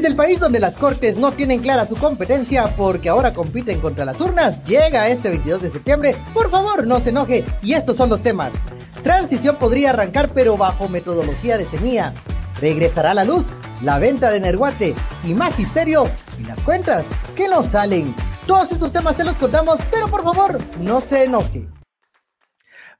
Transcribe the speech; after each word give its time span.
Desde 0.00 0.12
el 0.12 0.16
país 0.16 0.40
donde 0.40 0.60
las 0.60 0.78
cortes 0.78 1.18
no 1.18 1.30
tienen 1.32 1.60
clara 1.60 1.84
su 1.84 1.94
competencia 1.94 2.74
porque 2.74 3.10
ahora 3.10 3.34
compiten 3.34 3.82
contra 3.82 4.06
las 4.06 4.18
urnas, 4.22 4.64
llega 4.64 5.10
este 5.10 5.28
22 5.28 5.60
de 5.60 5.68
septiembre. 5.68 6.16
Por 6.32 6.48
favor, 6.50 6.86
no 6.86 7.00
se 7.00 7.10
enoje. 7.10 7.44
Y 7.60 7.74
estos 7.74 7.98
son 7.98 8.08
los 8.08 8.22
temas. 8.22 8.54
Transición 9.02 9.56
podría 9.56 9.90
arrancar 9.90 10.30
pero 10.32 10.56
bajo 10.56 10.88
metodología 10.88 11.58
de 11.58 11.66
semilla. 11.66 12.14
Regresará 12.62 13.12
la 13.12 13.24
luz, 13.24 13.52
la 13.82 13.98
venta 13.98 14.30
de 14.30 14.40
Nerguate 14.40 14.94
y 15.22 15.34
Magisterio 15.34 16.06
y 16.38 16.44
las 16.44 16.60
cuentas 16.60 17.08
que 17.36 17.48
no 17.48 17.62
salen. 17.62 18.14
Todos 18.46 18.72
estos 18.72 18.94
temas 18.94 19.18
te 19.18 19.24
los 19.24 19.34
contamos, 19.34 19.80
pero 19.90 20.08
por 20.08 20.24
favor, 20.24 20.58
no 20.80 21.02
se 21.02 21.24
enoje. 21.24 21.68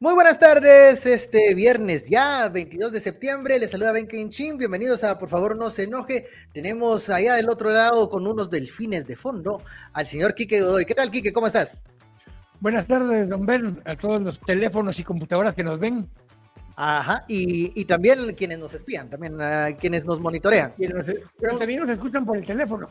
Muy 0.03 0.15
buenas 0.15 0.39
tardes, 0.39 1.05
este 1.05 1.53
viernes 1.53 2.09
ya, 2.09 2.49
22 2.49 2.91
de 2.91 3.03
septiembre, 3.03 3.59
les 3.59 3.71
saluda 3.71 3.93
Ben 3.93 4.31
Chin, 4.31 4.57
bienvenidos 4.57 5.05
a 5.05 5.19
Por 5.19 5.29
favor 5.29 5.57
no 5.57 5.69
se 5.69 5.83
enoje, 5.83 6.25
tenemos 6.55 7.11
allá 7.11 7.35
del 7.35 7.51
otro 7.51 7.71
lado 7.71 8.09
con 8.09 8.27
unos 8.27 8.49
delfines 8.49 9.07
de 9.07 9.15
fondo 9.15 9.61
al 9.93 10.07
señor 10.07 10.35
Quique 10.35 10.63
Godoy. 10.63 10.87
¿Qué 10.87 10.95
tal 10.95 11.11
Quique? 11.11 11.35
¿Cómo 11.35 11.49
estás? 11.49 11.83
Buenas 12.61 12.87
tardes, 12.87 13.29
don 13.29 13.45
Ben, 13.45 13.83
a 13.85 13.95
todos 13.95 14.23
los 14.23 14.41
teléfonos 14.41 14.99
y 14.99 15.05
computadoras 15.05 15.55
que 15.55 15.65
nos 15.65 15.79
ven. 15.79 16.09
Ajá, 16.77 17.27
y, 17.29 17.85
también 17.85 18.35
quienes 18.35 18.59
nos 18.59 18.73
espían, 18.73 19.11
también 19.11 19.39
a 19.39 19.77
quienes 19.77 20.07
nos 20.07 20.19
monitorean. 20.19 20.73
Pero 20.79 21.59
también 21.59 21.81
nos 21.81 21.91
escuchan 21.91 22.25
por 22.25 22.39
el 22.39 22.47
teléfono. 22.47 22.89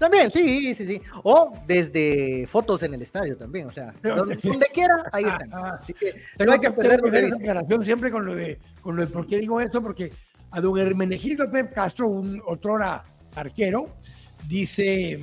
También, 0.00 0.30
sí, 0.30 0.74
sí, 0.74 0.86
sí. 0.86 1.02
O 1.24 1.52
desde 1.66 2.46
fotos 2.46 2.82
en 2.82 2.94
el 2.94 3.02
estadio 3.02 3.36
también, 3.36 3.66
o 3.66 3.70
sea, 3.70 3.92
donde, 4.02 4.38
quiera, 4.72 5.04
ahí 5.12 5.24
ah, 5.26 5.28
están. 5.28 5.50
Ah. 5.52 5.78
Así 5.78 5.92
que 5.92 6.22
no 6.42 6.52
hay 6.52 6.58
que 6.58 6.70
perder 6.70 7.24
esa 7.26 7.36
aclaración 7.36 7.84
siempre 7.84 8.10
con 8.10 8.24
lo 8.24 8.34
de, 8.34 8.58
con 8.80 8.96
lo 8.96 9.04
de 9.04 9.12
por 9.12 9.26
qué 9.26 9.38
digo 9.38 9.60
esto, 9.60 9.82
porque 9.82 10.10
a 10.52 10.60
don 10.62 10.78
Hermenegildo 10.78 11.50
Pep 11.50 11.74
Castro, 11.74 12.08
un 12.08 12.40
otrora 12.46 13.04
arquero, 13.34 13.90
dice, 14.48 15.20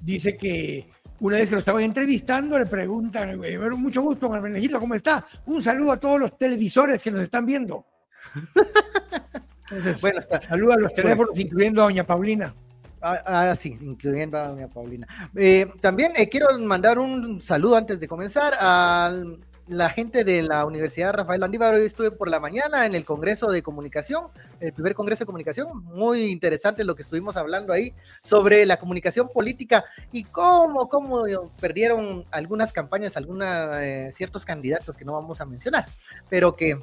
dice 0.00 0.36
que 0.36 0.88
una 1.18 1.38
vez 1.38 1.48
que 1.48 1.56
lo 1.56 1.58
estaban 1.58 1.82
entrevistando, 1.82 2.56
le 2.56 2.66
preguntan, 2.66 3.42
eh, 3.42 3.58
mucho 3.58 4.00
gusto, 4.00 4.28
don 4.28 4.36
Hermenegildo, 4.36 4.78
¿cómo 4.78 4.94
está? 4.94 5.26
Un 5.46 5.60
saludo 5.60 5.90
a 5.90 5.96
todos 5.98 6.20
los 6.20 6.38
televisores 6.38 7.02
que 7.02 7.10
nos 7.10 7.22
están 7.22 7.44
viendo. 7.44 7.84
Entonces, 9.70 10.00
bueno, 10.00 10.20
está. 10.20 10.38
saluda 10.38 10.74
a 10.74 10.78
los 10.78 10.94
teléfonos, 10.94 11.36
incluyendo 11.36 11.82
a 11.82 11.86
doña 11.86 12.06
Paulina. 12.06 12.54
Ah, 13.00 13.22
ah, 13.24 13.56
sí, 13.56 13.78
incluyendo 13.80 14.38
a 14.38 14.48
doña 14.48 14.68
Paulina. 14.68 15.06
Eh, 15.36 15.70
también 15.80 16.12
eh, 16.16 16.28
quiero 16.28 16.46
mandar 16.58 16.98
un 16.98 17.40
saludo 17.42 17.76
antes 17.76 18.00
de 18.00 18.08
comenzar 18.08 18.54
a 18.58 19.12
la 19.68 19.90
gente 19.90 20.24
de 20.24 20.42
la 20.42 20.64
Universidad 20.64 21.12
Rafael 21.12 21.42
Andívar. 21.42 21.74
Hoy 21.74 21.86
estuve 21.86 22.10
por 22.10 22.28
la 22.28 22.40
mañana 22.40 22.86
en 22.86 22.94
el 22.94 23.04
Congreso 23.04 23.50
de 23.52 23.62
Comunicación, 23.62 24.28
el 24.60 24.72
primer 24.72 24.94
Congreso 24.94 25.20
de 25.20 25.26
Comunicación. 25.26 25.84
Muy 25.84 26.24
interesante 26.24 26.84
lo 26.84 26.96
que 26.96 27.02
estuvimos 27.02 27.36
hablando 27.36 27.72
ahí 27.72 27.92
sobre 28.22 28.64
la 28.66 28.78
comunicación 28.78 29.28
política 29.28 29.84
y 30.10 30.24
cómo, 30.24 30.88
cómo 30.88 31.22
perdieron 31.60 32.24
algunas 32.30 32.72
campañas, 32.72 33.16
algunos 33.16 33.46
eh, 33.76 34.10
ciertos 34.12 34.44
candidatos 34.44 34.96
que 34.96 35.04
no 35.04 35.12
vamos 35.12 35.40
a 35.40 35.46
mencionar, 35.46 35.86
pero 36.28 36.56
que 36.56 36.78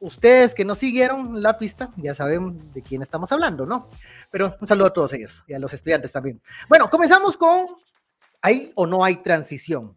ustedes 0.00 0.54
que 0.54 0.64
no 0.64 0.74
siguieron 0.74 1.42
la 1.42 1.58
pista 1.58 1.90
ya 1.96 2.14
saben 2.14 2.70
de 2.72 2.82
quién 2.82 3.02
estamos 3.02 3.32
hablando, 3.32 3.66
¿no? 3.66 3.88
Pero 4.30 4.56
un 4.60 4.66
saludo 4.66 4.86
a 4.86 4.92
todos 4.92 5.12
ellos 5.12 5.44
y 5.46 5.54
a 5.54 5.58
los 5.58 5.72
estudiantes 5.72 6.12
también. 6.12 6.40
Bueno, 6.68 6.88
comenzamos 6.90 7.36
con 7.36 7.66
¿hay 8.42 8.72
o 8.74 8.86
no 8.86 9.04
hay 9.04 9.16
transición? 9.16 9.96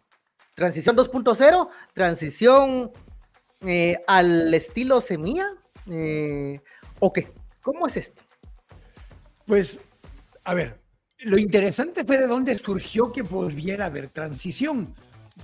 Transición 0.56 0.96
2.0, 0.96 1.70
transición 1.94 2.92
eh, 3.62 3.98
al 4.08 4.54
estilo 4.54 5.02
semilla, 5.02 5.48
eh, 5.88 6.60
¿o 7.00 7.14
qué? 7.14 7.32
¿Cómo 7.62 7.88
es 7.88 7.98
esto? 7.98 8.24
Pues, 9.46 9.80
a 10.44 10.54
ver, 10.54 10.80
lo 11.20 11.38
interesante 11.38 12.04
fue 12.04 12.18
de 12.18 12.28
dónde 12.28 12.58
surgió 12.58 13.12
que 13.12 13.22
volviera 13.22 13.86
a 13.86 13.88
haber 13.88 14.10
transición. 14.10 14.94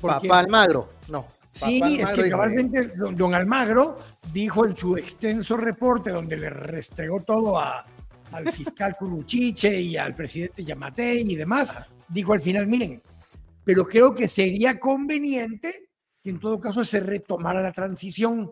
Papá 0.02 0.40
Almagro, 0.40 0.90
no. 1.08 1.28
Sí, 1.66 2.00
es 2.00 2.12
que 2.12 2.30
cabalmente 2.30 2.94
don, 2.96 3.34
Almagro 3.34 3.98
dijo 4.32 4.66
en 4.66 4.76
su 4.76 4.98
extenso 4.98 5.58
reporte 5.58 6.12
donde 6.12 6.38
le 6.38 6.50
restregó 6.50 7.22
todo 7.22 7.60
al 7.60 8.52
fiscal 8.52 8.96
Curuchiche 8.98 9.80
y 9.80 9.98
al 9.98 10.16
presidente 10.16 10.64
Yamatei 10.64 11.22
y 11.22 11.36
demás, 11.36 11.76
dijo 12.08 12.34
al 12.34 12.42
final, 12.42 12.68
miren, 12.68 13.02
pero 13.64 13.86
creo 13.86 14.14
que 14.14 14.28
sería 14.28 14.80
conveniente 14.80 15.90
que 16.24 16.30
en 16.30 16.40
todo 16.40 16.60
caso 16.60 16.84
se 16.84 17.00
retomara 17.00 17.62
la 17.62 17.72
transición. 17.72 18.52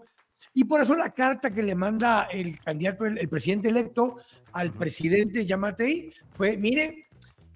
Y 0.54 0.66
por 0.66 0.82
eso 0.82 0.96
la 0.96 1.12
carta 1.12 1.52
que 1.52 1.64
le 1.64 1.76
manda 1.76 2.24
el 2.24 2.60
candidato, 2.60 3.06
el, 3.06 3.30
presidente 3.30 3.70
electo 3.70 4.18
al 4.54 4.72
presidente 4.72 5.46
Yamatei 5.46 6.12
fue, 6.32 6.58
miren, 6.58 7.04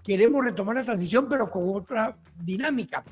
queremos 0.04 0.44
retomar 0.44 0.76
la 0.76 0.84
transición, 0.84 1.28
pero 1.30 1.50
con 1.50 1.64
otra 1.68 2.18
dinámica. 2.44 3.04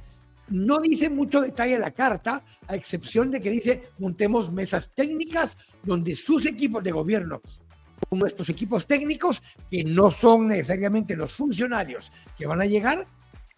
No 0.50 0.80
dice 0.80 1.10
mucho 1.10 1.42
detalle 1.42 1.78
la 1.78 1.92
carta, 1.92 2.44
a 2.68 2.76
excepción 2.76 3.32
de 3.32 3.42
que 3.42 3.50
dice 3.50 3.90
montemos 4.00 4.52
mesas 4.52 4.92
técnicas 4.94 5.58
donde 5.84 6.16
sus 6.16 6.46
equipos 6.46 6.84
de 6.84 6.92
gobierno, 6.92 7.42
nuestros 8.12 8.50
equipos 8.50 8.86
técnicos, 8.86 9.42
que 9.70 9.84
no 9.84 10.10
son 10.10 10.48
necesariamente 10.48 11.16
los 11.16 11.34
funcionarios 11.34 12.12
que 12.38 12.48
van 12.48 12.62
a 12.62 12.66
llegar, 12.66 13.06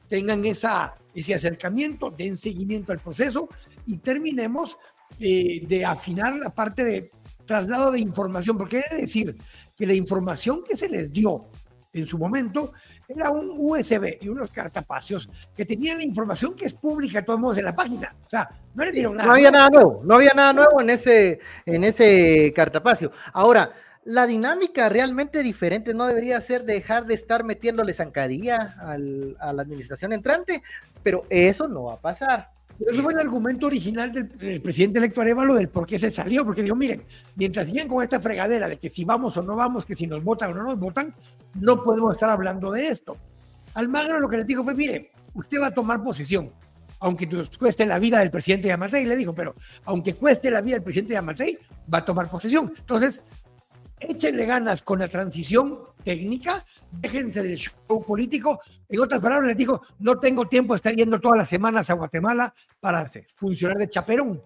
tengan 0.08 0.44
esa, 0.46 0.96
ese 1.14 1.36
acercamiento, 1.36 2.10
den 2.10 2.36
seguimiento 2.36 2.92
al 2.92 3.00
proceso 3.00 3.50
y 3.86 3.98
terminemos 3.98 4.78
de, 5.20 5.64
de 5.68 5.86
afinar 5.86 6.36
la 6.36 6.50
parte 6.50 6.84
de 6.84 7.12
traslado 7.46 7.92
de 7.92 8.00
información, 8.00 8.58
porque 8.58 8.80
es 8.80 8.98
decir 8.98 9.36
que 9.78 9.86
la 9.86 9.94
información 9.94 10.64
que 10.68 10.76
se 10.76 10.90
les 10.90 11.12
dio 11.12 11.50
en 11.94 12.06
su 12.06 12.18
momento 12.18 12.74
era 13.10 13.32
un 13.32 13.56
USB 13.58 14.18
y 14.22 14.30
unos 14.30 14.52
cartapacios 14.52 15.30
que 15.56 15.66
tenían 15.66 15.98
la 15.98 16.04
información 16.04 16.54
que 16.56 16.66
es 16.66 16.76
pública 16.76 17.26
todos 17.26 17.40
modos 17.40 17.58
en 17.58 17.66
la 17.66 17.76
página. 17.76 18.16
O 18.26 18.30
sea, 18.30 18.50
no 18.76 18.86
le 18.86 18.92
dieron 18.92 19.18
nada. 19.18 19.28
No 19.28 19.34
había 19.34 19.52
nada 19.52 19.70
nuevo, 19.70 20.02
no 20.04 20.16
había 20.16 20.34
nada 20.34 20.54
nuevo 20.54 20.80
en 20.80 20.92
ese, 20.92 21.40
en 21.66 21.84
ese 21.84 22.54
cartapacio. 22.56 23.12
Ahora, 23.34 23.74
la 24.06 24.28
dinámica 24.28 24.90
realmente 24.90 25.42
diferente 25.42 25.94
no 25.94 26.06
debería 26.06 26.40
ser 26.40 26.64
dejar 26.64 27.06
de 27.06 27.16
estar 27.16 27.44
metiéndole 27.44 27.94
zancadilla 27.94 28.76
al, 28.80 29.36
a 29.40 29.54
la 29.54 29.64
administración 29.64 30.14
entrante, 30.14 30.62
pero 31.02 31.26
eso 31.30 31.68
no 31.68 31.86
va 31.86 31.94
a 31.94 32.00
pasar. 32.00 32.50
Eso 32.80 33.04
fue 33.04 33.12
el 33.12 33.20
argumento 33.20 33.68
original 33.68 34.12
del, 34.14 34.62
presidente 34.62 35.00
electo 35.00 35.20
Arevalo 35.20 35.56
del 35.56 35.68
por 35.68 35.86
qué 35.86 36.00
se 36.00 36.12
salió, 36.12 36.46
porque 36.46 36.64
dijo, 36.64 36.76
miren, 36.76 37.04
mientras 37.36 37.68
siguen 37.68 37.90
con 37.90 38.02
esta 38.02 38.22
fregadera 38.22 38.70
de 38.70 38.78
que 38.78 38.90
si 38.90 39.04
vamos 39.04 39.36
o 39.36 39.44
no 39.44 39.56
vamos, 39.56 39.86
que 39.86 39.96
si 39.96 40.08
nos 40.08 40.24
votan 40.24 40.52
o 40.52 40.54
no 40.54 40.64
nos 40.64 40.80
votan, 40.80 41.14
no 41.56 41.84
podemos 41.84 42.14
estar 42.14 42.30
hablando 42.30 42.72
de 42.72 42.88
esto. 42.88 43.18
Almagro 43.74 44.20
lo 44.20 44.30
que 44.30 44.38
le 44.38 44.44
dijo 44.44 44.64
fue, 44.64 44.74
mire, 44.74 45.12
usted 45.34 45.62
va 45.62 45.68
a 45.68 45.74
tomar 45.74 46.04
posesión, 46.04 46.52
aunque 47.00 47.28
cueste 47.58 47.86
la 47.86 48.00
vida 48.00 48.20
del 48.20 48.32
presidente 48.32 48.68
Yamatei, 48.68 49.06
le 49.06 49.16
dijo, 49.16 49.34
pero 49.34 49.54
aunque 49.86 50.16
cueste 50.16 50.52
la 50.52 50.62
vida 50.62 50.76
del 50.76 50.84
presidente 50.84 51.14
Yamatei, 51.14 51.58
va 51.92 52.00
a 52.00 52.06
tomar 52.06 52.30
posesión. 52.30 52.74
Entonces, 52.78 53.22
échenle 54.00 54.46
ganas 54.46 54.82
con 54.82 55.00
la 55.00 55.08
transición 55.08 55.80
técnica, 56.04 56.66
déjense 56.92 57.44
del 57.44 57.58
show 57.58 58.04
político. 58.06 58.60
En 58.88 59.00
otras 59.00 59.22
palabras, 59.22 59.48
les 59.50 59.58
dijo, 59.58 59.82
no 60.00 60.20
tengo 60.20 60.48
tiempo 60.48 60.74
de 60.74 60.78
estar 60.78 60.96
yendo 60.96 61.20
todas 61.20 61.38
las 61.38 61.50
semanas 61.50 61.90
a 61.90 61.94
Guatemala 61.94 62.54
para 62.80 63.10
funcionar 63.36 63.78
de 63.78 63.90
chaperón. 63.90 64.42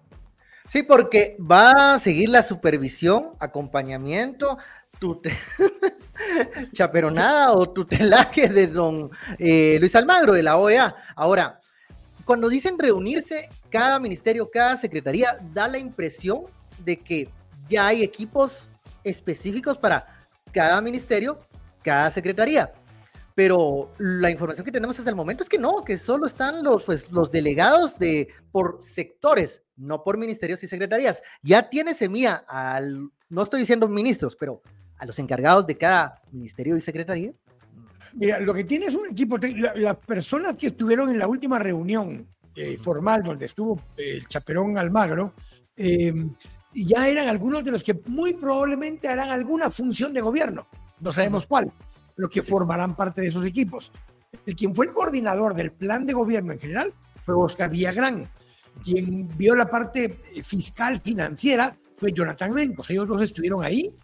Sí, 0.68 0.82
porque 0.82 1.36
va 1.38 1.94
a 1.94 1.98
seguir 1.98 2.30
la 2.30 2.42
supervisión, 2.42 3.32
acompañamiento, 3.38 4.58
chaperonada 6.72 7.52
o 7.52 7.68
tutelaje 7.68 8.48
de 8.48 8.66
don 8.66 9.10
eh, 9.38 9.76
Luis 9.80 9.94
Almagro 9.94 10.32
de 10.32 10.42
la 10.42 10.56
OEA. 10.56 10.94
Ahora, 11.16 11.60
cuando 12.24 12.48
dicen 12.48 12.78
reunirse, 12.78 13.48
cada 13.70 13.98
ministerio, 13.98 14.50
cada 14.50 14.76
secretaría, 14.76 15.38
da 15.52 15.68
la 15.68 15.78
impresión 15.78 16.42
de 16.84 16.98
que 16.98 17.28
ya 17.68 17.88
hay 17.88 18.02
equipos 18.02 18.68
específicos 19.02 19.76
para 19.76 20.06
cada 20.52 20.80
ministerio 20.80 21.40
cada 21.82 22.10
secretaría. 22.10 22.72
Pero 23.34 23.90
la 23.98 24.30
información 24.30 24.64
que 24.64 24.72
tenemos 24.72 24.96
hasta 24.96 25.10
el 25.10 25.16
momento 25.16 25.42
es 25.42 25.48
que 25.48 25.58
no, 25.58 25.84
que 25.84 25.98
solo 25.98 26.26
están 26.26 26.62
los, 26.62 26.84
pues, 26.84 27.10
los 27.10 27.30
delegados 27.30 27.98
de, 27.98 28.28
por 28.52 28.78
sectores, 28.80 29.62
no 29.76 30.04
por 30.04 30.16
ministerios 30.18 30.62
y 30.62 30.68
secretarías. 30.68 31.20
Ya 31.42 31.68
tiene 31.68 31.94
semilla 31.94 32.44
al, 32.48 33.10
no 33.28 33.42
estoy 33.42 33.60
diciendo 33.60 33.88
ministros, 33.88 34.36
pero 34.36 34.62
a 35.04 35.06
los 35.06 35.18
encargados 35.18 35.66
de 35.66 35.76
cada 35.76 36.20
ministerio 36.32 36.76
y 36.76 36.80
secretaría. 36.80 37.32
Mira, 38.14 38.40
lo 38.40 38.54
que 38.54 38.64
tiene 38.64 38.86
es 38.86 38.94
un 38.94 39.06
equipo, 39.06 39.38
las 39.38 39.96
personas 39.96 40.56
que 40.56 40.68
estuvieron 40.68 41.10
en 41.10 41.18
la 41.18 41.26
última 41.26 41.58
reunión 41.58 42.26
eh, 42.54 42.78
formal 42.78 43.22
donde 43.22 43.46
estuvo 43.46 43.80
el 43.96 44.26
chaperón 44.28 44.78
Almagro, 44.78 45.34
eh, 45.76 46.14
ya 46.72 47.08
eran 47.08 47.28
algunos 47.28 47.64
de 47.64 47.72
los 47.72 47.82
que 47.82 47.94
muy 48.06 48.34
probablemente 48.34 49.08
harán 49.08 49.30
alguna 49.30 49.70
función 49.70 50.12
de 50.12 50.20
gobierno 50.20 50.66
no 51.04 51.12
sabemos 51.12 51.46
cuál, 51.46 51.70
pero 52.16 52.28
que 52.28 52.42
formarán 52.42 52.96
parte 52.96 53.20
de 53.20 53.28
esos 53.28 53.44
equipos. 53.44 53.92
El 54.46 54.56
quien 54.56 54.74
fue 54.74 54.86
el 54.86 54.92
coordinador 54.92 55.54
del 55.54 55.70
plan 55.70 56.06
de 56.06 56.12
gobierno 56.12 56.52
en 56.52 56.58
general 56.58 56.92
fue 57.20 57.34
Oscar 57.34 57.70
Villagrán. 57.70 58.28
Quien 58.82 59.28
vio 59.36 59.54
la 59.54 59.70
parte 59.70 60.18
fiscal 60.42 61.00
financiera 61.00 61.76
fue 61.94 62.12
Jonathan 62.12 62.52
Mencos. 62.52 62.90
Ellos 62.90 63.06
dos 63.06 63.22
estuvieron 63.22 63.62
ahí. 63.62 63.94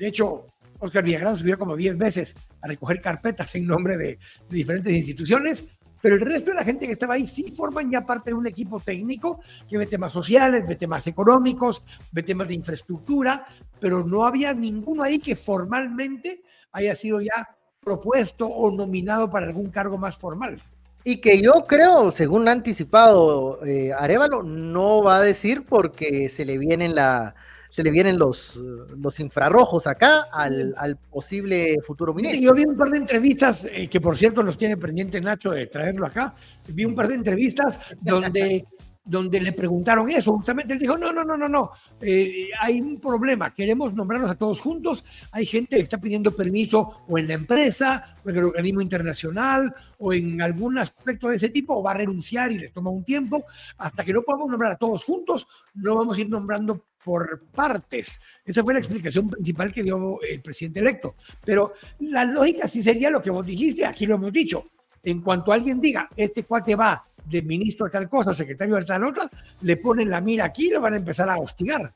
De 0.00 0.08
hecho, 0.08 0.46
Oscar 0.78 1.04
Villagrán 1.04 1.36
subió 1.36 1.58
como 1.58 1.76
10 1.76 1.98
veces 1.98 2.34
a 2.62 2.66
recoger 2.66 3.02
carpetas 3.02 3.54
en 3.54 3.66
nombre 3.66 3.98
de, 3.98 4.18
diferentes 4.48 4.90
instituciones, 4.90 5.66
pero 6.00 6.14
el 6.14 6.22
resto 6.22 6.52
de 6.52 6.56
la 6.56 6.64
gente 6.64 6.86
que 6.86 6.92
estaba 6.92 7.14
ahí 7.14 7.26
sí 7.26 7.52
forman 7.54 7.90
ya 7.90 8.06
parte 8.06 8.30
de 8.30 8.34
un 8.34 8.46
equipo 8.46 8.80
técnico 8.80 9.40
que 9.68 9.76
ve 9.76 9.84
temas 9.84 10.10
sociales, 10.10 10.66
ve 10.66 10.76
temas 10.76 11.06
económicos, 11.06 11.82
ve 12.12 12.22
temas 12.22 12.48
de 12.48 12.54
infraestructura, 12.54 13.46
pero 13.78 14.02
no 14.02 14.24
había 14.24 14.54
ninguno 14.54 15.02
ahí 15.02 15.18
que 15.18 15.36
formalmente 15.36 16.40
haya 16.72 16.94
sido 16.94 17.20
ya 17.20 17.54
propuesto 17.82 18.46
o 18.46 18.70
nominado 18.70 19.28
para 19.28 19.48
algún 19.48 19.68
cargo 19.68 19.98
más 19.98 20.16
formal. 20.16 20.62
Y 21.04 21.18
que 21.18 21.42
yo 21.42 21.66
creo, 21.66 22.10
según 22.12 22.48
ha 22.48 22.52
anticipado 22.52 23.62
eh, 23.66 23.92
Arevalo, 23.92 24.42
no 24.42 25.02
va 25.02 25.18
a 25.18 25.22
decir 25.22 25.66
porque 25.66 26.30
se 26.30 26.46
le 26.46 26.56
vienen 26.56 26.94
la, 26.94 27.34
se 27.70 27.82
le 27.82 27.90
vienen 27.90 28.18
los, 28.18 28.56
los 28.56 29.20
infrarrojos 29.20 29.86
acá 29.86 30.26
al, 30.32 30.74
al 30.76 30.96
posible 30.96 31.76
futuro 31.86 32.12
ministro. 32.12 32.40
Yo 32.40 32.54
vi 32.54 32.64
un 32.64 32.76
par 32.76 32.90
de 32.90 32.98
entrevistas, 32.98 33.66
eh, 33.70 33.88
que 33.88 34.00
por 34.00 34.16
cierto 34.16 34.42
los 34.42 34.58
tiene 34.58 34.76
pendiente 34.76 35.20
Nacho 35.20 35.52
de 35.52 35.66
traerlo 35.66 36.06
acá, 36.06 36.34
vi 36.68 36.84
un 36.84 36.94
par 36.94 37.08
de 37.08 37.14
entrevistas 37.14 37.80
donde 38.00 38.64
donde 39.10 39.40
le 39.40 39.52
preguntaron 39.52 40.08
eso. 40.10 40.32
Justamente 40.32 40.72
él 40.72 40.78
dijo, 40.78 40.96
no, 40.96 41.12
no, 41.12 41.24
no, 41.24 41.36
no, 41.36 41.48
no, 41.48 41.70
eh, 42.00 42.48
hay 42.60 42.80
un 42.80 43.00
problema, 43.00 43.52
queremos 43.52 43.92
nombrarlos 43.94 44.30
a 44.30 44.34
todos 44.36 44.60
juntos, 44.60 45.04
hay 45.32 45.46
gente 45.46 45.76
que 45.76 45.82
está 45.82 45.98
pidiendo 45.98 46.30
permiso 46.32 47.02
o 47.08 47.18
en 47.18 47.26
la 47.26 47.34
empresa, 47.34 48.16
o 48.24 48.30
en 48.30 48.36
el 48.36 48.44
organismo 48.44 48.80
internacional, 48.80 49.74
o 49.98 50.12
en 50.12 50.40
algún 50.40 50.78
aspecto 50.78 51.28
de 51.28 51.36
ese 51.36 51.48
tipo, 51.48 51.74
o 51.74 51.82
va 51.82 51.92
a 51.92 51.94
renunciar 51.94 52.52
y 52.52 52.58
le 52.58 52.68
toma 52.68 52.90
un 52.90 53.04
tiempo, 53.04 53.44
hasta 53.78 54.04
que 54.04 54.12
no 54.12 54.22
podamos 54.22 54.48
nombrar 54.48 54.72
a 54.72 54.76
todos 54.76 55.04
juntos, 55.04 55.48
no 55.74 55.96
vamos 55.96 56.16
a 56.16 56.20
ir 56.20 56.28
nombrando 56.28 56.84
por 57.04 57.42
partes. 57.54 58.20
Esa 58.44 58.62
fue 58.62 58.74
la 58.74 58.80
explicación 58.80 59.28
principal 59.30 59.72
que 59.72 59.82
dio 59.82 60.20
el 60.22 60.40
presidente 60.40 60.80
electo. 60.80 61.14
Pero 61.44 61.74
la 62.00 62.24
lógica 62.24 62.68
sí 62.68 62.82
sería 62.82 63.10
lo 63.10 63.22
que 63.22 63.30
vos 63.30 63.44
dijiste, 63.44 63.86
aquí 63.86 64.06
lo 64.06 64.16
hemos 64.16 64.32
dicho. 64.32 64.70
En 65.02 65.22
cuanto 65.22 65.52
alguien 65.52 65.80
diga, 65.80 66.08
este 66.16 66.44
cuate 66.44 66.74
va 66.74 67.04
de 67.24 67.42
ministro 67.42 67.86
de 67.86 67.92
tal 67.92 68.08
cosa, 68.08 68.34
secretario 68.34 68.76
de 68.76 68.84
tal 68.84 69.04
otra, 69.04 69.30
le 69.62 69.76
ponen 69.76 70.10
la 70.10 70.20
mira 70.20 70.46
aquí 70.46 70.68
y 70.68 70.70
lo 70.70 70.80
van 70.80 70.94
a 70.94 70.98
empezar 70.98 71.28
a 71.28 71.38
hostigar. 71.38 71.92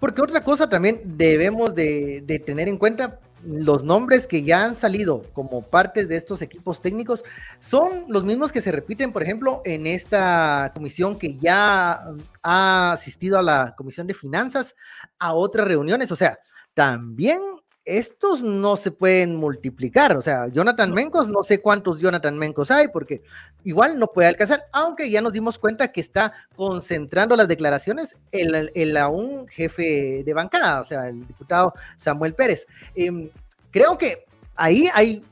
Porque 0.00 0.22
otra 0.22 0.42
cosa 0.42 0.68
también 0.68 1.00
debemos 1.04 1.74
de, 1.74 2.22
de, 2.26 2.38
tener 2.38 2.68
en 2.68 2.78
cuenta, 2.78 3.20
los 3.46 3.84
nombres 3.84 4.26
que 4.26 4.42
ya 4.42 4.64
han 4.64 4.74
salido 4.74 5.22
como 5.32 5.62
parte 5.62 6.06
de 6.06 6.16
estos 6.16 6.42
equipos 6.42 6.80
técnicos 6.80 7.24
son 7.58 8.04
los 8.08 8.24
mismos 8.24 8.52
que 8.52 8.62
se 8.62 8.72
repiten, 8.72 9.12
por 9.12 9.22
ejemplo, 9.22 9.62
en 9.64 9.86
esta 9.86 10.70
comisión 10.74 11.18
que 11.18 11.36
ya 11.36 12.00
ha 12.42 12.92
asistido 12.92 13.38
a 13.38 13.42
la 13.42 13.74
Comisión 13.76 14.06
de 14.06 14.14
Finanzas, 14.14 14.74
a 15.18 15.34
otras 15.34 15.66
reuniones. 15.66 16.10
O 16.12 16.16
sea, 16.16 16.38
también 16.74 17.40
estos 17.84 18.42
no 18.42 18.76
se 18.76 18.90
pueden 18.90 19.36
multiplicar. 19.36 20.16
O 20.16 20.22
sea, 20.22 20.48
Jonathan 20.48 20.92
Mencos, 20.92 21.28
no 21.28 21.42
sé 21.42 21.60
cuántos 21.60 22.00
Jonathan 22.00 22.38
Mencos 22.38 22.70
hay, 22.70 22.88
porque 22.88 23.22
igual 23.64 23.98
no 23.98 24.06
puede 24.06 24.28
alcanzar, 24.28 24.66
aunque 24.72 25.10
ya 25.10 25.20
nos 25.20 25.32
dimos 25.32 25.58
cuenta 25.58 25.90
que 25.90 26.00
está 26.00 26.32
concentrando 26.54 27.34
las 27.34 27.48
declaraciones 27.48 28.16
en 28.30 28.94
la, 28.94 29.08
un 29.08 29.48
jefe 29.48 30.22
de 30.24 30.34
bancada, 30.34 30.80
o 30.80 30.84
sea, 30.84 31.08
el 31.08 31.26
diputado 31.26 31.74
Samuel 31.96 32.34
Pérez. 32.34 32.66
Eh, 32.94 33.30
creo 33.70 33.98
que 33.98 34.24
ahí 34.54 34.88
hay 34.94 35.24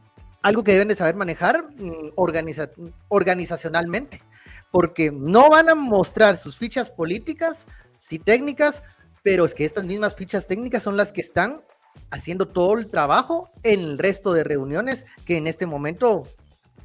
algo 0.43 0.65
que 0.65 0.73
deben 0.73 0.89
de 0.89 0.97
saber 0.97 1.15
manejar 1.15 1.65
mm, 1.77 2.13
organiza, 2.17 2.71
organizacionalmente, 3.09 4.23
porque 4.71 5.13
no 5.13 5.51
van 5.51 5.69
a 5.69 5.75
mostrar 5.75 6.37
sus 6.37 6.59
fichas 6.59 6.91
políticas, 6.91 7.67
sí 7.99 8.19
técnicas, 8.19 8.83
pero 9.23 9.45
es 9.45 9.55
que 9.55 9.65
estas 9.65 9.85
mismas 9.85 10.17
fichas 10.17 10.47
técnicas 10.47 10.83
son 10.83 10.97
las 10.97 11.13
que 11.13 11.21
están 11.21 11.63
haciendo 12.11 12.49
todo 12.49 12.79
el 12.79 12.87
trabajo 12.87 13.51
en 13.63 13.81
el 13.81 13.99
resto 13.99 14.33
de 14.33 14.45
reuniones 14.45 15.07
que 15.25 15.37
en 15.37 15.47
este 15.47 15.67
momento 15.67 16.25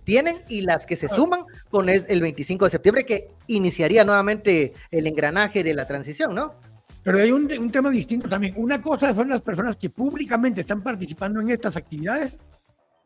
tienen 0.08 0.38
y 0.48 0.62
las 0.62 0.86
que 0.86 0.96
se 0.96 1.10
suman 1.10 1.42
con 1.70 1.90
el, 1.90 2.06
el 2.08 2.22
25 2.22 2.64
de 2.64 2.72
septiembre 2.72 3.06
que 3.06 3.28
iniciaría 3.48 4.06
nuevamente 4.06 4.74
el 4.90 5.06
engranaje 5.06 5.66
de 5.66 5.74
la 5.74 5.86
transición, 5.86 6.34
¿no? 6.34 6.54
Pero 7.04 7.20
hay 7.20 7.30
un, 7.30 7.52
un, 7.60 7.70
tema 7.70 7.90
distinto 7.90 8.30
también. 8.30 8.54
Una 8.56 8.82
cosa 8.82 9.14
son 9.14 9.28
las 9.28 9.42
personas 9.42 9.76
que 9.76 9.90
públicamente 9.90 10.62
están 10.62 10.82
participando 10.82 11.42
en 11.42 11.50
estas 11.50 11.76
actividades 11.76 12.38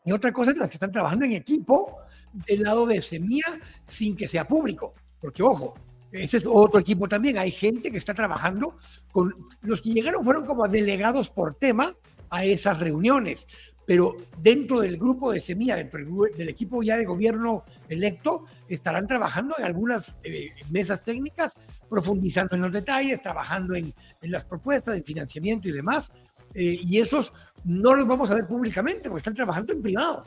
y 0.06 0.12
otra 0.12 0.32
cosa 0.32 0.52
es 0.52 0.58
las 0.58 0.70
que 0.70 0.76
están 0.76 0.92
trabajando 0.92 1.26
en 1.26 1.32
equipo 1.32 1.98
del 2.34 2.62
lado 2.62 2.86
de 2.86 3.02
Semilla 3.02 3.60
sin 3.84 4.16
que 4.16 4.28
sea 4.28 4.48
público. 4.48 4.94
Porque, 5.20 5.42
ojo, 5.42 5.74
ese 6.12 6.38
es 6.38 6.46
otro 6.48 6.80
equipo 6.80 7.08
también. 7.08 7.40
Hay 7.40 7.50
gente 7.50 7.92
que 7.92 7.98
está 7.98 8.14
trabajando 8.14 8.78
con... 9.12 9.34
Los 9.62 9.82
que 9.82 9.90
llegaron 9.90 10.24
fueron 10.24 10.46
como 10.46 10.68
delegados 10.68 11.32
por 11.32 11.56
tema 11.56 11.96
a 12.30 12.46
esas 12.46 12.80
reuniones, 12.80 13.48
pero 13.86 14.16
dentro 14.38 14.80
del 14.80 14.98
grupo 14.98 15.32
de 15.32 15.42
Semilla, 15.42 15.76
dentro 15.76 16.00
del 16.38 16.50
equipo 16.50 16.84
ya 16.84 16.98
de 16.98 17.06
gobierno 17.06 17.64
electo, 17.90 18.46
estarán 18.70 19.08
trabajando 19.08 19.56
en 19.58 19.66
algunas 19.66 20.16
eh, 20.24 20.52
mesas 20.70 21.04
técnicas, 21.04 21.56
profundizando 21.90 22.56
en 22.56 22.62
los 22.62 22.72
detalles, 22.72 23.22
trabajando 23.22 23.76
en, 23.76 23.94
en 24.22 24.32
las 24.32 24.46
propuestas 24.46 24.96
de 24.96 25.02
financiamiento 25.02 25.68
y 25.68 25.72
demás. 25.72 26.12
Eh, 26.54 26.80
y 26.82 27.00
esos 27.00 27.32
no 27.64 27.96
los 27.96 28.08
vamos 28.08 28.30
a 28.32 28.36
ver 28.36 28.48
públicamente 28.48 29.10
porque 29.10 29.20
están 29.20 29.36
trabajando 29.36 29.74
en 29.74 29.82
privado. 29.82 30.24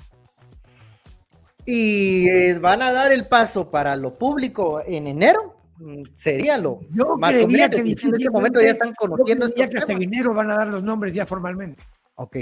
Y 1.67 2.29
eh, 2.29 2.59
van 2.59 2.83
a 2.83 2.93
dar 2.93 3.13
el 3.13 3.27
paso 3.27 3.71
para 3.71 3.97
lo 3.97 4.15
público 4.15 4.83
en 4.87 5.07
enero. 5.07 5.57
Mm, 5.79 6.03
sería 6.15 6.59
lo 6.59 6.81
Yo 6.93 7.17
más 7.17 7.33
creería 7.33 7.69
que 7.69 7.79
en 7.79 7.89
este 7.89 8.31
momento 8.31 8.61
ya 8.61 8.71
están 8.71 8.95
conociendo 8.95 9.47
estos 9.47 9.71
que 9.71 9.79
hasta 9.79 9.93
en 9.93 10.03
enero 10.03 10.35
van 10.35 10.51
a 10.51 10.57
dar 10.57 10.69
los 10.69 10.83
nombres 10.83 11.15
ya 11.15 11.27
formalmente. 11.27 11.83
Ok. 12.17 12.37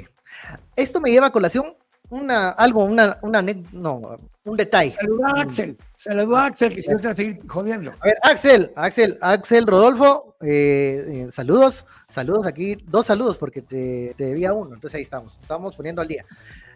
Esto 0.77 1.01
me 1.01 1.11
lleva 1.11 1.27
a 1.27 1.33
colación 1.33 1.77
una, 2.13 2.51
algo, 2.51 2.85
una, 2.85 3.19
una, 3.23 3.43
no, 3.73 4.19
un 4.45 4.57
detalle. 4.57 4.91
Saluda 4.91 5.29
a 5.35 5.41
Axel, 5.41 5.79
saluda 5.97 6.43
a 6.43 6.47
Axel, 6.47 6.75
que 6.75 6.83
si 6.83 6.91
no 6.91 6.99
te 6.99 7.07
va 7.07 7.13
a 7.13 7.17
seguir 7.17 7.41
jodiendo. 7.49 7.93
A 8.01 8.05
ver, 8.05 8.19
Axel, 8.23 8.71
Axel, 8.77 9.19
Axel 9.23 9.67
Rodolfo, 9.67 10.37
eh, 10.43 11.05
eh, 11.27 11.31
saludos, 11.31 11.87
saludos 12.09 12.47
aquí, 12.47 12.77
dos 12.87 13.07
saludos 13.07 13.39
porque 13.39 13.63
te, 13.63 14.15
te 14.19 14.25
debía 14.27 14.53
uno, 14.53 14.75
entonces 14.75 14.97
ahí 14.97 15.03
estamos, 15.03 15.39
estamos 15.41 15.75
poniendo 15.75 16.03
al 16.03 16.09
día. 16.09 16.27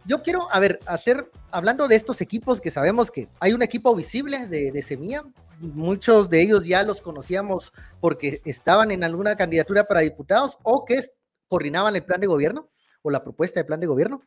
Yo 0.07 0.23
quiero, 0.23 0.49
a 0.51 0.59
ver, 0.59 0.81
hacer, 0.87 1.31
hablando 1.51 1.87
de 1.87 1.97
estos 1.97 2.21
equipos 2.23 2.61
que 2.61 2.71
sabemos 2.71 3.11
que 3.11 3.29
hay 3.39 3.53
un 3.53 3.63
equipo 3.63 3.95
visible 3.95 4.47
de, 4.47 4.73
de 4.73 4.83
Semilla, 4.83 5.25
muchos 5.61 6.31
de 6.31 6.41
ellos 6.41 6.65
ya 6.65 6.83
los 6.83 7.03
conocíamos 7.03 7.75
porque 8.01 8.41
estaban 8.47 8.91
en 8.91 9.05
alguna 9.05 9.37
candidatura 9.37 9.85
para 9.85 10.01
diputados 10.01 10.57
o 10.63 10.87
que 10.87 11.01
coordinaban 11.49 11.95
el 11.95 12.05
plan 12.05 12.21
de 12.21 12.27
gobierno 12.27 12.69
o 13.07 13.11
la 13.11 13.23
propuesta 13.23 13.61
de 13.61 13.65
plan 13.65 13.81
de 13.81 13.87
gobierno, 13.87 14.23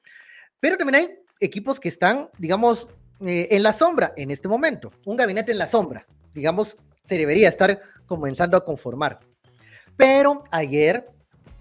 pero 0.59 0.77
también 0.77 0.95
hay 0.95 1.09
equipos 1.39 1.79
que 1.79 1.89
están, 1.89 2.29
digamos, 2.37 2.87
eh, 3.25 3.47
en 3.51 3.63
la 3.63 3.73
sombra 3.73 4.13
en 4.15 4.31
este 4.31 4.47
momento, 4.47 4.91
un 5.05 5.17
gabinete 5.17 5.51
en 5.51 5.57
la 5.57 5.67
sombra, 5.67 6.05
digamos, 6.33 6.77
se 7.03 7.17
debería 7.17 7.49
estar 7.49 7.81
comenzando 8.07 8.55
a 8.57 8.63
conformar. 8.63 9.19
Pero 9.97 10.43
ayer 10.51 11.05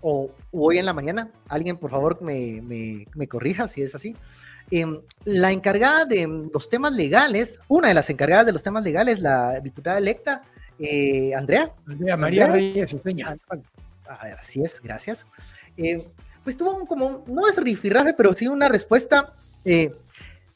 o 0.01 0.31
hoy 0.53 0.79
en 0.79 0.87
la 0.87 0.93
mañana, 0.93 1.31
alguien 1.49 1.77
por 1.77 1.91
favor 1.91 2.23
me, 2.23 2.61
me, 2.63 3.05
me 3.15 3.27
corrija 3.27 3.67
si 3.67 3.83
es 3.83 3.95
así. 3.95 4.15
em, 4.71 5.01
la 5.25 5.51
encargada 5.51 6.05
de 6.05 6.27
los 6.53 6.69
temas 6.69 6.93
legales, 6.93 7.59
una 7.69 7.89
de 7.89 7.95
las 7.95 8.09
encargadas 8.11 8.47
de 8.47 8.53
los 8.53 8.63
temas 8.63 8.85
legales, 8.85 9.19
la 9.21 9.61
diputada 9.61 9.99
electa, 9.99 10.43
eh, 10.79 11.35
Andrea, 11.35 11.73
Andrea 11.87 12.17
María 12.17 12.45
Andrea. 12.45 12.47
Reyes 12.47 12.93
Upeña. 12.93 13.37
Ah, 13.51 13.57
A 14.21 14.25
ver, 14.25 14.35
así 14.39 14.63
es, 14.63 14.81
gracias. 14.81 15.27
Eh, 15.77 16.07
pues 16.45 16.57
tuvo 16.57 16.75
un, 16.76 16.87
como, 16.87 17.07
un- 17.07 17.35
no 17.35 17.47
es 17.49 17.57
rifirrafe, 17.57 18.14
pero 18.14 18.33
sí 18.33 18.47
una 18.49 18.68
respuesta, 18.68 19.35
eh, 19.64 19.95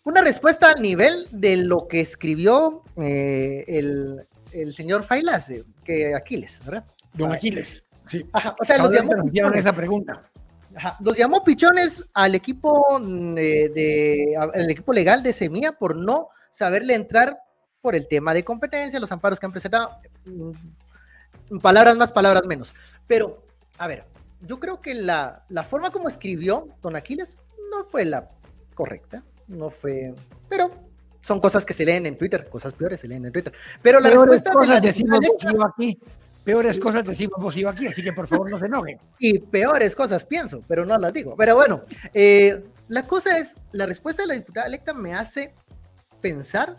una 0.04 0.20
respuesta 0.22 0.70
al 0.70 0.82
nivel 0.82 1.26
de 1.30 1.56
lo 1.58 1.86
que 1.88 2.00
escribió 2.00 2.82
eh, 2.96 3.64
el, 3.68 4.26
el 4.52 4.72
señor 4.74 5.02
Failas, 5.02 5.50
eh, 5.50 5.64
que 5.84 6.14
Aquiles, 6.14 6.60
¿verdad? 6.64 6.84
Don 7.12 7.32
Aquiles. 7.32 7.84
Sí. 8.08 8.26
Ajá, 8.32 8.54
o 8.60 8.64
sea, 8.64 8.78
los 8.78 8.92
llamó, 8.92 9.12
pichones. 9.22 9.60
esa 9.60 9.72
pregunta. 9.74 10.22
Ajá, 10.74 10.96
los 11.00 11.16
llamó 11.16 11.44
pichones 11.44 12.02
al 12.14 12.34
equipo 12.34 12.98
mm, 12.98 13.36
eh, 13.38 13.68
de, 13.74 14.36
al 14.36 14.70
equipo 14.70 14.92
legal 14.92 15.22
de 15.22 15.32
Semilla 15.32 15.72
por 15.72 15.94
no 15.96 16.28
saberle 16.50 16.94
entrar 16.94 17.38
por 17.80 17.94
el 17.94 18.06
tema 18.08 18.32
de 18.34 18.44
competencia, 18.44 18.98
los 19.00 19.12
amparos 19.12 19.38
que 19.38 19.46
han 19.46 19.52
presentado. 19.52 19.90
mm, 20.24 21.58
Palabras 21.60 21.96
más, 21.96 22.12
palabras 22.12 22.44
menos. 22.46 22.74
Pero, 23.06 23.44
a 23.78 23.86
ver, 23.86 24.04
yo 24.46 24.58
creo 24.58 24.80
que 24.80 24.94
la, 24.94 25.40
la 25.48 25.62
forma 25.62 25.90
como 25.90 26.08
escribió 26.08 26.68
Don 26.82 26.96
Aquiles 26.96 27.36
no 27.70 27.84
fue 27.84 28.04
la 28.04 28.28
correcta, 28.74 29.22
no 29.48 29.70
fue, 29.70 30.14
pero 30.48 30.70
son 31.20 31.40
cosas 31.40 31.64
que 31.64 31.74
se 31.74 31.84
leen 31.84 32.06
en 32.06 32.18
Twitter, 32.18 32.48
cosas 32.48 32.72
peores 32.72 33.00
se 33.00 33.08
leen 33.08 33.24
en 33.24 33.32
Twitter. 33.32 33.52
Pero 33.80 34.00
la 34.00 34.10
Peores 34.10 34.42
respuesta 34.42 34.50
de 34.50 34.54
la 34.54 34.60
cosas 34.60 34.82
decimos 34.82 35.64
aquí. 35.66 35.98
Peores 36.44 36.78
cosas 36.80 37.04
decimos 37.04 37.54
yo 37.54 37.68
aquí, 37.68 37.86
así 37.86 38.02
que 38.02 38.12
por 38.12 38.26
favor 38.26 38.50
no 38.50 38.58
se 38.58 38.66
enojen. 38.66 38.98
y 39.20 39.38
peores 39.38 39.94
cosas 39.94 40.24
pienso, 40.24 40.60
pero 40.66 40.84
no 40.84 40.98
las 40.98 41.12
digo. 41.12 41.36
Pero 41.36 41.54
bueno, 41.54 41.82
eh, 42.12 42.64
la 42.88 43.06
cosa 43.06 43.38
es, 43.38 43.54
la 43.70 43.86
respuesta 43.86 44.22
de 44.22 44.28
la 44.28 44.34
diputada 44.34 44.66
electa 44.66 44.92
me 44.92 45.14
hace 45.14 45.54
pensar 46.20 46.76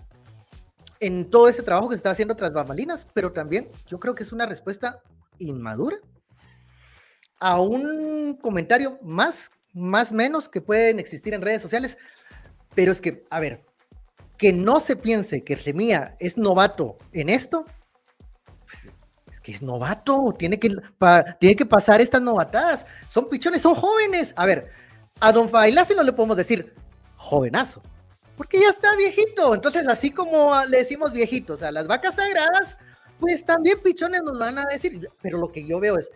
en 1.00 1.30
todo 1.30 1.48
ese 1.48 1.64
trabajo 1.64 1.88
que 1.88 1.96
se 1.96 2.00
está 2.00 2.12
haciendo 2.12 2.36
tras 2.36 2.52
bambalinas, 2.52 3.08
pero 3.14 3.32
también 3.32 3.70
yo 3.88 4.00
creo 4.02 4.16
que 4.16 4.24
es 4.24 4.34
una 4.34 4.46
respuesta 4.46 5.02
inmadura 5.40 5.98
a 7.40 7.60
un 7.60 8.38
comentario 8.42 8.98
más 9.02 9.52
más 9.74 10.12
menos 10.12 10.48
que 10.48 10.62
pueden 10.62 11.00
existir 11.00 11.34
en 11.34 11.42
redes 11.42 11.62
sociales, 11.62 11.98
pero 12.76 12.92
es 12.92 13.02
que, 13.02 13.26
a 13.30 13.40
ver, 13.40 13.62
que 14.38 14.54
no 14.54 14.80
se 14.80 14.96
piense 14.96 15.44
que 15.44 15.58
Semilla 15.58 16.16
es 16.20 16.38
novato 16.38 16.98
en 17.12 17.30
esto, 17.30 17.66
pues 18.66 18.88
es 19.32 19.42
que 19.42 19.52
es 19.52 19.62
novato, 19.62 20.34
tiene 20.38 20.60
que, 20.60 20.76
tiene 21.40 21.56
que 21.56 21.66
pasar 21.66 22.02
estas 22.02 22.22
novatadas, 22.22 22.86
son 23.10 23.30
pichones, 23.30 23.62
son 23.62 23.76
jóvenes. 23.76 24.34
A 24.36 24.46
ver, 24.46 24.70
a 25.20 25.32
Don 25.32 25.50
Failase 25.50 25.96
no 25.96 26.04
le 26.04 26.14
podemos 26.14 26.38
decir 26.38 26.74
jovenazo, 27.16 27.82
porque 28.38 28.60
ya 28.60 28.70
está 28.70 28.96
viejito, 28.96 29.56
entonces 29.56 29.88
así 29.88 30.12
como 30.12 30.54
le 30.66 30.80
decimos 30.80 31.12
viejitos 31.12 31.64
a 31.64 31.72
las 31.72 31.88
vacas 31.88 32.16
sagradas, 32.16 32.78
pues 33.20 33.46
también 33.46 33.80
pichones 33.82 34.22
nos 34.24 34.38
van 34.38 34.58
a 34.58 34.66
decir, 34.66 35.08
pero 35.22 35.38
lo 35.38 35.52
que 35.52 35.66
yo 35.66 35.80
veo 35.80 35.98
es, 35.98 36.12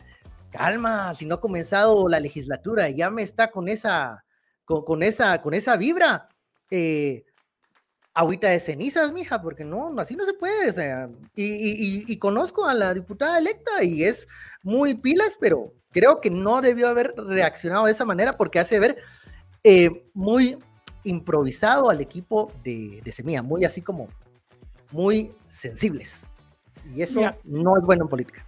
calma, 0.51 1.13
si 1.15 1.25
no 1.25 1.35
ha 1.35 1.41
comenzado 1.41 2.07
la 2.07 2.19
legislatura, 2.19 2.89
ya 2.89 3.09
me 3.09 3.21
está 3.21 3.51
con 3.51 3.67
esa, 3.67 4.23
con, 4.65 5.03
esa, 5.03 5.41
con 5.41 5.53
esa 5.53 5.77
vibra. 5.77 6.29
Eh, 6.69 7.23
agüita 8.17 8.49
de 8.49 8.59
cenizas, 8.59 9.13
mija, 9.13 9.41
porque 9.41 9.63
no, 9.63 9.93
así 9.99 10.15
no 10.15 10.25
se 10.25 10.33
puede, 10.33 10.71
o 10.71 10.73
sea, 10.73 11.07
y, 11.35 12.17
conozco 12.17 12.65
a 12.65 12.73
la 12.73 12.91
diputada 12.91 13.37
electa 13.37 13.83
y 13.83 14.05
es 14.05 14.27
muy 14.63 14.95
pilas, 14.95 15.37
pero 15.39 15.71
creo 15.91 16.19
que 16.19 16.31
no 16.31 16.61
debió 16.61 16.87
haber 16.87 17.13
reaccionado 17.15 17.85
de 17.85 17.91
esa 17.91 18.05
manera 18.05 18.35
porque 18.35 18.57
hace 18.57 18.79
ver 18.79 18.97
eh, 19.63 20.03
muy 20.15 20.57
improvisado 21.03 21.91
al 21.91 22.01
equipo 22.01 22.51
de, 22.63 23.01
de 23.03 23.11
Semilla, 23.11 23.43
muy 23.43 23.65
así 23.65 23.83
como 23.83 24.09
muy 24.91 25.31
sensibles. 25.51 26.21
Y 26.95 27.03
eso 27.03 27.21
no 27.43 27.77
es 27.77 27.83
bueno 27.83 28.05
en 28.05 28.09
política. 28.09 28.47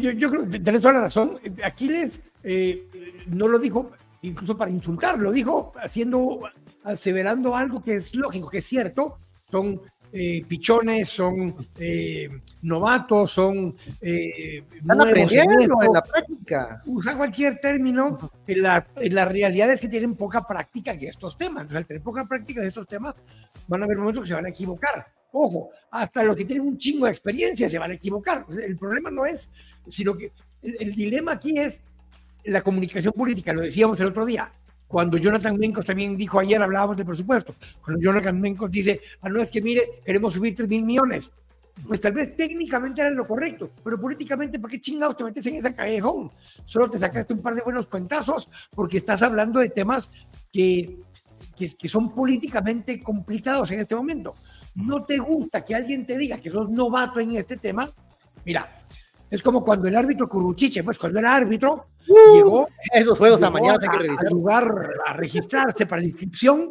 Yo, 0.00 0.30
creo 0.30 0.48
que 0.48 0.58
tenés 0.58 0.80
toda 0.80 0.94
la 0.94 1.00
razón. 1.02 1.38
Aquiles 1.62 2.20
eh, 2.42 2.86
no 3.28 3.48
lo 3.48 3.58
dijo 3.58 3.90
incluso 4.22 4.56
para 4.56 4.70
insultar, 4.70 5.18
lo 5.18 5.32
dijo 5.32 5.72
haciendo, 5.80 6.40
aseverando 6.84 7.56
algo 7.56 7.82
que 7.82 7.96
es 7.96 8.14
lógico, 8.14 8.48
que 8.48 8.58
es 8.58 8.66
cierto. 8.66 9.18
Son 9.50 9.80
eh, 10.12 10.44
pichones, 10.46 11.08
son 11.08 11.68
eh, 11.78 12.28
novatos, 12.62 13.30
son 13.30 13.76
eh, 14.00 14.64
aprendiendo 14.88 15.82
en 15.82 15.92
la 15.92 16.02
práctica. 16.02 16.82
Usa 16.86 17.16
cualquier 17.16 17.58
término, 17.60 18.18
la, 18.46 18.86
la 18.96 19.24
realidad 19.24 19.70
es 19.70 19.80
que 19.80 19.88
tienen 19.88 20.16
poca 20.16 20.46
práctica 20.46 20.92
en 20.92 21.00
estos 21.04 21.36
temas. 21.38 21.62
Entonces, 21.62 21.78
al 21.78 21.86
tener 21.86 22.02
poca 22.02 22.26
práctica 22.26 22.60
en 22.60 22.66
estos 22.66 22.86
temas, 22.86 23.20
van 23.68 23.82
a 23.82 23.84
haber 23.84 23.98
momentos 23.98 24.24
que 24.24 24.28
se 24.28 24.34
van 24.34 24.46
a 24.46 24.50
equivocar. 24.50 25.06
Ojo, 25.32 25.70
hasta 25.90 26.24
los 26.24 26.36
que 26.36 26.44
tienen 26.44 26.66
un 26.66 26.78
chingo 26.78 27.06
de 27.06 27.12
experiencia 27.12 27.68
se 27.68 27.78
van 27.78 27.90
a 27.90 27.94
equivocar. 27.94 28.46
El 28.62 28.76
problema 28.76 29.10
no 29.10 29.24
es, 29.24 29.48
sino 29.88 30.16
que 30.16 30.32
el, 30.62 30.94
dilema 30.94 31.32
aquí 31.32 31.58
es 31.58 31.80
la 32.44 32.62
comunicación 32.62 33.12
política, 33.12 33.52
lo 33.52 33.62
decíamos 33.62 33.98
el 34.00 34.08
otro 34.08 34.24
día. 34.24 34.50
Cuando 34.86 35.18
Jonathan 35.18 35.56
Mencos 35.56 35.86
también 35.86 36.16
dijo 36.16 36.40
ayer, 36.40 36.60
hablábamos 36.60 36.96
de 36.96 37.04
presupuesto, 37.04 37.54
cuando 37.82 38.02
Jonathan 38.02 38.40
Mencos 38.40 38.70
dice, 38.70 39.00
ah, 39.20 39.28
no 39.28 39.40
es 39.40 39.50
que 39.50 39.62
mire, 39.62 40.00
queremos 40.04 40.32
subir 40.32 40.54
3 40.56 40.68
mil 40.68 40.84
millones, 40.84 41.32
pues 41.86 42.00
tal 42.00 42.12
vez 42.12 42.34
técnicamente 42.34 43.00
era 43.00 43.10
lo 43.10 43.26
correcto, 43.26 43.70
pero 43.84 44.00
políticamente, 44.00 44.58
¿para 44.58 44.72
qué 44.72 44.80
chingados 44.80 45.16
te 45.16 45.22
metes 45.22 45.46
en 45.46 45.54
esa 45.54 45.72
callejón? 45.72 46.30
Solo 46.64 46.90
te 46.90 46.98
sacaste 46.98 47.34
un 47.34 47.40
par 47.40 47.54
de 47.54 47.62
buenos 47.62 47.86
cuentazos 47.86 48.48
porque 48.74 48.98
estás 48.98 49.22
hablando 49.22 49.60
de 49.60 49.68
temas 49.68 50.10
que, 50.52 50.98
que, 51.56 51.70
que 51.78 51.88
son 51.88 52.12
políticamente 52.12 53.00
complicados 53.00 53.70
en 53.70 53.80
este 53.80 53.94
momento 53.94 54.34
no 54.74 55.04
te 55.04 55.18
gusta 55.18 55.64
que 55.64 55.74
alguien 55.74 56.06
te 56.06 56.16
diga 56.16 56.38
que 56.38 56.50
sos 56.50 56.70
novato 56.70 57.20
en 57.20 57.36
este 57.36 57.56
tema, 57.56 57.90
mira, 58.44 58.68
es 59.30 59.42
como 59.42 59.62
cuando 59.62 59.86
el 59.86 59.96
árbitro 59.96 60.28
Curuchiche, 60.28 60.82
pues 60.82 60.98
cuando 60.98 61.20
era 61.20 61.36
árbitro, 61.36 61.86
uh, 62.08 62.34
llegó. 62.34 62.68
Esos 62.92 63.16
juegos 63.16 63.42
a 63.42 63.50
mañana 63.50 63.78
hay 63.80 63.88
que 63.88 63.98
revisar. 63.98 64.32
lugar 64.32 64.90
a 65.06 65.12
registrarse 65.12 65.86
para 65.86 66.02
la 66.02 66.08
inscripción. 66.08 66.70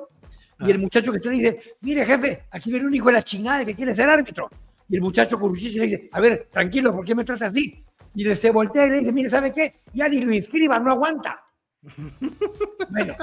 Y 0.60 0.72
el 0.72 0.77
ah. 0.77 0.79
muchacho 0.79 1.13
que 1.13 1.22
se 1.22 1.29
le 1.29 1.36
dice, 1.38 1.75
mire 1.79 2.06
jefe, 2.06 2.44
aquí 2.51 2.70
viene 2.70 2.86
un 2.86 2.94
hijo 2.94 3.08
de 3.08 3.13
la 3.13 3.24
chingada 3.24 3.63
que 3.63 3.75
quiere 3.75 3.96
ser 3.96 4.10
árbitro. 4.10 4.50
Y 4.89 4.96
el 4.96 5.01
muchacho 5.01 5.39
Curuchiche 5.39 5.79
le 5.79 5.86
dice, 5.86 6.10
a 6.12 6.20
ver, 6.20 6.50
tranquilo, 6.51 6.94
¿por 6.94 7.06
qué 7.06 7.15
me 7.15 7.24
trata 7.24 7.46
así? 7.46 7.86
Y 8.13 8.24
le 8.25 8.36
se 8.36 8.51
voltea 8.51 8.88
y 8.88 8.89
le 8.89 9.00
dice, 9.00 9.13
mire, 9.13 9.29
¿sabe 9.29 9.53
qué? 9.53 9.82
Ya 9.94 10.10
ni 10.10 10.20
lo 10.20 10.34
inscriba, 10.34 10.79
no 10.79 10.91
aguanta. 10.91 11.41
bueno, 12.89 13.15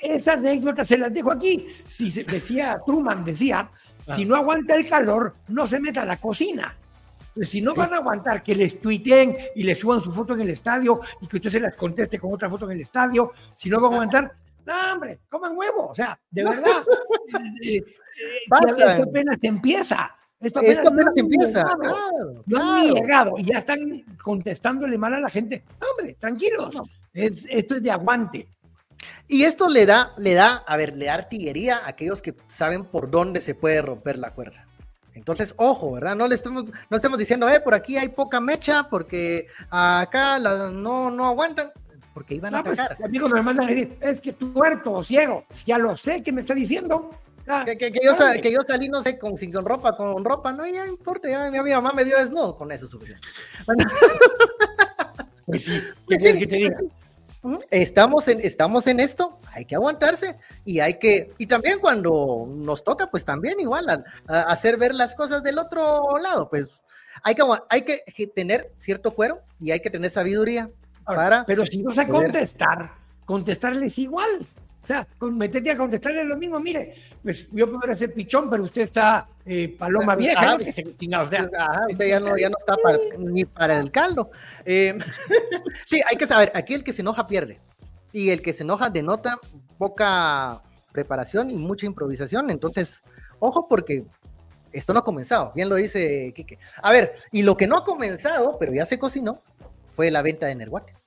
esa 0.00 0.34
anécdota 0.34 0.84
se 0.84 0.98
las 0.98 1.12
dejo 1.12 1.32
aquí. 1.32 1.68
Si 1.84 2.10
se, 2.10 2.24
decía, 2.24 2.78
Truman 2.84 3.24
decía, 3.24 3.70
si 4.14 4.24
no 4.24 4.36
aguanta 4.36 4.76
el 4.76 4.86
calor, 4.86 5.34
no 5.48 5.66
se 5.66 5.80
meta 5.80 6.02
a 6.02 6.06
la 6.06 6.16
cocina. 6.16 6.74
Pues 7.34 7.50
si 7.50 7.60
no 7.60 7.74
van 7.74 7.92
a 7.94 7.98
aguantar 7.98 8.42
que 8.42 8.54
les 8.54 8.80
tuiteen 8.80 9.36
y 9.54 9.62
les 9.62 9.78
suban 9.78 10.00
su 10.00 10.10
foto 10.10 10.34
en 10.34 10.40
el 10.40 10.50
estadio 10.50 11.00
y 11.20 11.26
que 11.26 11.36
usted 11.36 11.50
se 11.50 11.60
las 11.60 11.76
conteste 11.76 12.18
con 12.18 12.32
otra 12.32 12.50
foto 12.50 12.64
en 12.64 12.72
el 12.72 12.80
estadio, 12.80 13.32
si 13.54 13.70
no 13.70 13.80
van 13.80 13.92
a 13.92 13.94
aguantar, 13.94 14.34
no, 14.66 14.74
hombre, 14.92 15.20
coman 15.30 15.56
huevo. 15.56 15.88
O 15.88 15.94
sea, 15.94 16.18
de 16.30 16.44
verdad, 16.44 16.82
eh, 17.62 17.76
eh, 17.76 17.82
esto 18.48 19.02
apenas 19.04 19.38
empieza. 19.42 20.10
Esto 20.40 20.60
apenas, 20.60 21.16
empieza. 21.16 21.64
No 22.46 22.74
han 22.74 22.94
llegado 22.94 23.34
y 23.38 23.44
ya 23.44 23.58
están 23.58 24.04
contestándole 24.22 24.96
mal 24.96 25.14
a 25.14 25.20
la 25.20 25.28
gente. 25.28 25.64
hombre, 25.90 26.16
tranquilos. 26.18 26.80
esto 27.12 27.74
es 27.76 27.82
de 27.82 27.90
aguante. 27.90 28.48
Y 29.26 29.44
esto 29.44 29.68
le 29.68 29.86
da, 29.86 30.12
le 30.16 30.34
da, 30.34 30.64
a 30.66 30.76
ver, 30.76 30.96
le 30.96 31.06
da 31.06 31.14
artillería 31.14 31.78
a 31.78 31.88
aquellos 31.88 32.22
que 32.22 32.34
saben 32.46 32.84
por 32.84 33.10
dónde 33.10 33.40
se 33.40 33.54
puede 33.54 33.82
romper 33.82 34.18
la 34.18 34.32
cuerda. 34.32 34.66
Entonces, 35.14 35.52
ojo, 35.56 35.92
¿verdad? 35.92 36.14
No 36.14 36.28
le 36.28 36.34
estemos, 36.36 36.64
no 36.64 36.96
estemos 36.96 37.18
diciendo, 37.18 37.48
eh, 37.48 37.60
por 37.60 37.74
aquí 37.74 37.98
hay 37.98 38.08
poca 38.08 38.40
mecha, 38.40 38.88
porque 38.88 39.48
acá 39.68 40.38
no, 40.38 41.10
no 41.10 41.26
aguantan, 41.26 41.72
porque 42.14 42.36
iban 42.36 42.54
a 42.54 42.62
pasar. 42.62 42.96
Pues, 42.96 43.08
amigos 43.08 43.30
me 43.32 43.42
mandan 43.42 43.66
a 43.66 43.68
decir, 43.68 43.98
es 44.00 44.20
que 44.20 44.32
tú 44.32 44.46
muerto 44.46 44.92
o 44.92 45.04
ciego, 45.04 45.44
ya 45.66 45.76
lo 45.76 45.96
sé 45.96 46.22
que 46.22 46.32
me 46.32 46.42
está 46.42 46.54
diciendo. 46.54 47.10
que, 47.66 47.76
yo, 47.78 47.92
que, 48.40 48.52
yo, 48.52 48.62
salí, 48.66 48.88
no 48.88 49.02
sé, 49.02 49.18
con, 49.18 49.36
sin, 49.36 49.52
con 49.52 49.64
ropa, 49.64 49.96
con 49.96 50.24
ropa, 50.24 50.52
no, 50.52 50.66
ya 50.66 50.86
importa, 50.86 51.28
ya 51.28 51.50
mi, 51.50 51.70
mamá 51.70 51.92
me 51.92 52.04
dio 52.04 52.16
desnudo, 52.16 52.54
con 52.54 52.70
eso 52.70 52.84
es 52.84 52.90
suficiente. 52.90 53.26
pues 55.46 55.64
sí, 55.64 55.82
¿qué 56.08 56.16
pues 56.16 56.22
que 56.22 56.46
te 56.46 56.56
diga? 56.56 56.78
Estamos 57.70 58.26
en, 58.28 58.40
estamos 58.40 58.86
en 58.88 58.98
esto, 58.98 59.38
hay 59.52 59.64
que 59.64 59.76
aguantarse 59.76 60.36
y 60.64 60.80
hay 60.80 60.98
que, 60.98 61.32
y 61.38 61.46
también 61.46 61.78
cuando 61.78 62.48
nos 62.48 62.82
toca, 62.82 63.10
pues 63.10 63.24
también 63.24 63.60
igual, 63.60 64.04
hacer 64.26 64.76
ver 64.76 64.94
las 64.94 65.14
cosas 65.14 65.42
del 65.42 65.58
otro 65.58 66.18
lado, 66.18 66.48
pues 66.48 66.66
hay 67.22 67.34
que, 67.34 67.42
hay 67.68 67.82
que 67.82 68.26
tener 68.26 68.72
cierto 68.74 69.14
cuero 69.14 69.40
y 69.60 69.70
hay 69.70 69.80
que 69.80 69.90
tener 69.90 70.10
sabiduría 70.10 70.68
para... 71.04 71.44
Pero 71.46 71.64
si 71.64 71.82
vas 71.82 71.98
a 71.98 72.08
contestar, 72.08 72.92
contestarles 73.24 73.98
igual. 73.98 74.46
O 74.82 74.86
sea, 74.86 75.06
metete 75.20 75.70
a 75.70 75.76
contestarle 75.76 76.24
lo 76.24 76.36
mismo, 76.36 76.58
mire, 76.60 76.94
pues 77.22 77.48
yo 77.50 77.70
puedo 77.70 77.94
ser 77.94 78.14
pichón, 78.14 78.48
pero 78.48 78.62
usted 78.62 78.82
está 78.82 79.28
eh, 79.44 79.74
paloma 79.78 80.14
vieja, 80.14 80.56
usted 80.56 82.08
ya 82.08 82.20
no, 82.20 82.36
ya 82.36 82.48
no 82.48 82.56
está 82.58 82.76
ni 83.18 83.44
para 83.44 83.76
el 83.78 83.90
caldo. 83.90 84.30
Eh, 84.64 84.96
sí, 85.86 86.00
hay 86.08 86.16
que 86.16 86.26
saber, 86.26 86.52
aquí 86.54 86.74
el 86.74 86.84
que 86.84 86.92
se 86.92 87.02
enoja 87.02 87.26
pierde. 87.26 87.60
Y 88.12 88.30
el 88.30 88.40
que 88.40 88.54
se 88.54 88.62
enoja 88.62 88.88
denota 88.88 89.38
poca 89.76 90.62
preparación 90.92 91.50
y 91.50 91.58
mucha 91.58 91.84
improvisación. 91.84 92.50
Entonces, 92.50 93.02
ojo 93.38 93.68
porque 93.68 94.04
esto 94.72 94.92
no 94.92 95.00
ha 95.00 95.04
comenzado, 95.04 95.52
bien 95.54 95.68
lo 95.68 95.74
dice 95.74 96.32
Quique. 96.34 96.58
A 96.82 96.92
ver, 96.92 97.16
y 97.32 97.42
lo 97.42 97.56
que 97.56 97.66
no 97.66 97.76
ha 97.76 97.84
comenzado, 97.84 98.58
pero 98.58 98.72
ya 98.72 98.86
se 98.86 98.98
cocinó, 98.98 99.42
fue 99.94 100.10
la 100.10 100.22
venta 100.22 100.46
de 100.46 100.54
Nerguate. 100.54 100.97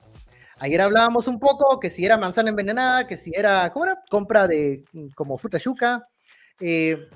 Ayer 0.62 0.80
hablábamos 0.80 1.26
un 1.26 1.40
poco 1.40 1.80
que 1.80 1.90
si 1.90 2.04
era 2.04 2.16
manzana 2.16 2.50
envenenada, 2.50 3.04
que 3.04 3.16
si 3.16 3.32
era, 3.34 3.72
¿cómo 3.72 3.86
era? 3.86 4.00
Compra 4.08 4.46
de 4.46 4.84
mm, 4.92 5.08
como 5.08 5.36
fruta 5.36 5.58
yuca. 5.58 6.06
Eh, 6.60 7.08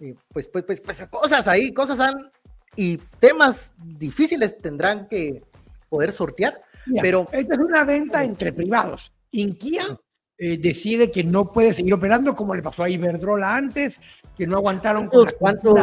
eh, 0.00 0.14
pues, 0.32 0.48
pues, 0.48 0.64
pues, 0.64 0.80
pues, 0.80 1.06
cosas 1.06 1.46
ahí, 1.46 1.72
cosas 1.72 2.00
han, 2.00 2.32
y 2.74 2.96
temas 3.20 3.72
difíciles 3.78 4.60
tendrán 4.60 5.06
que 5.06 5.44
poder 5.88 6.10
sortear. 6.10 6.60
pero 7.00 7.28
esta 7.30 7.54
es 7.54 7.60
una 7.60 7.84
venta 7.84 8.24
entre 8.24 8.52
privados. 8.52 9.12
Inquia 9.30 9.96
eh, 10.36 10.58
decide 10.58 11.12
que 11.12 11.22
no 11.22 11.52
puede 11.52 11.74
seguir 11.74 11.94
operando 11.94 12.34
como 12.34 12.56
le 12.56 12.62
pasó 12.62 12.82
a 12.82 12.90
Iberdrola 12.90 13.54
antes, 13.54 14.00
que 14.36 14.48
no 14.48 14.56
aguantaron. 14.56 15.06
¿Cuántos, 15.06 15.34
cuántos 15.34 15.80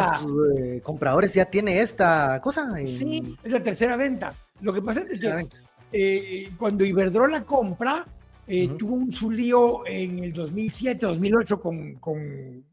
compradores 0.82 1.32
ya 1.32 1.46
tiene 1.46 1.80
esta 1.80 2.38
cosa? 2.42 2.76
Sí, 2.86 3.34
es 3.42 3.50
la 3.50 3.62
tercera 3.62 3.96
venta. 3.96 4.34
Lo 4.60 4.74
que 4.74 4.82
pasa 4.82 5.00
es 5.00 5.06
que 5.18 5.48
eh, 5.92 6.50
cuando 6.56 6.84
Iberdrola 6.84 7.44
compra, 7.44 8.06
eh, 8.46 8.68
tuvo 8.78 8.94
un 8.94 9.12
zulío 9.12 9.86
en 9.86 10.18
el 10.24 10.32
2007, 10.32 11.06
2008 11.06 11.60
con, 11.60 11.94
con 11.94 12.64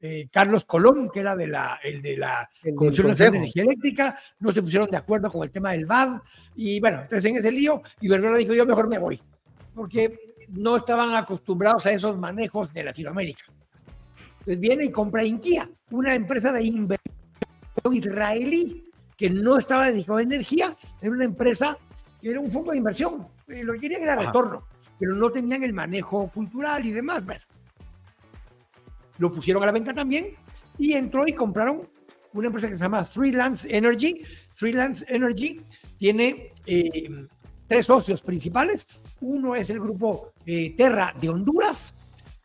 eh, 0.00 0.28
Carlos 0.32 0.64
Colón, 0.64 1.08
que 1.10 1.20
era 1.20 1.36
de 1.36 1.46
la, 1.46 1.78
el 1.82 2.02
de 2.02 2.16
la 2.16 2.48
Comisión 2.74 3.08
Nacional 3.08 3.32
de 3.32 3.38
Energía 3.38 3.62
Eléctrica, 3.62 4.18
no 4.40 4.50
se 4.50 4.62
pusieron 4.62 4.90
de 4.90 4.96
acuerdo 4.96 5.30
con 5.30 5.44
el 5.44 5.50
tema 5.50 5.72
del 5.72 5.86
VAD, 5.86 6.20
y 6.56 6.80
bueno, 6.80 7.02
entonces 7.02 7.30
en 7.30 7.36
ese 7.36 7.52
lío, 7.52 7.82
Iberdrola 8.00 8.38
dijo, 8.38 8.52
yo 8.52 8.66
mejor 8.66 8.88
me 8.88 8.98
voy, 8.98 9.22
porque 9.74 10.18
no 10.48 10.76
estaban 10.76 11.14
acostumbrados 11.14 11.86
a 11.86 11.92
esos 11.92 12.18
manejos 12.18 12.72
de 12.72 12.84
Latinoamérica. 12.84 13.44
Entonces 14.40 14.58
viene 14.58 14.84
y 14.86 14.90
compra 14.90 15.24
Inquia, 15.24 15.70
una 15.92 16.14
empresa 16.14 16.52
de 16.52 16.64
inversión 16.64 16.98
israelí 17.92 18.90
que 19.16 19.30
no 19.30 19.56
estaba 19.56 19.86
dedicada 19.86 20.18
a 20.18 20.22
energía, 20.22 20.76
era 21.00 21.12
una 21.12 21.24
empresa 21.24 21.78
era 22.30 22.40
un 22.40 22.50
fondo 22.50 22.70
de 22.70 22.78
inversión, 22.78 23.26
y 23.48 23.62
lo 23.62 23.74
que 23.74 23.80
querían 23.80 24.02
era 24.02 24.16
retorno. 24.16 24.64
pero 24.98 25.14
no 25.14 25.30
tenían 25.30 25.64
el 25.64 25.72
manejo 25.72 26.28
cultural 26.28 26.86
y 26.86 26.92
demás. 26.92 27.24
Bueno, 27.24 27.40
lo 29.18 29.32
pusieron 29.32 29.62
a 29.62 29.66
la 29.66 29.72
venta 29.72 29.92
también 29.92 30.36
y 30.78 30.92
entró 30.92 31.26
y 31.26 31.32
compraron 31.32 31.88
una 32.32 32.46
empresa 32.46 32.68
que 32.68 32.76
se 32.76 32.82
llama 32.84 33.04
Freelance 33.04 33.66
Energy. 33.68 34.22
Freelance 34.54 35.04
Energy 35.08 35.60
tiene 35.98 36.50
eh, 36.66 37.26
tres 37.66 37.86
socios 37.86 38.22
principales. 38.22 38.86
Uno 39.20 39.54
es 39.54 39.70
el 39.70 39.80
grupo 39.80 40.32
eh, 40.46 40.74
Terra 40.76 41.14
de 41.20 41.28
Honduras, 41.28 41.94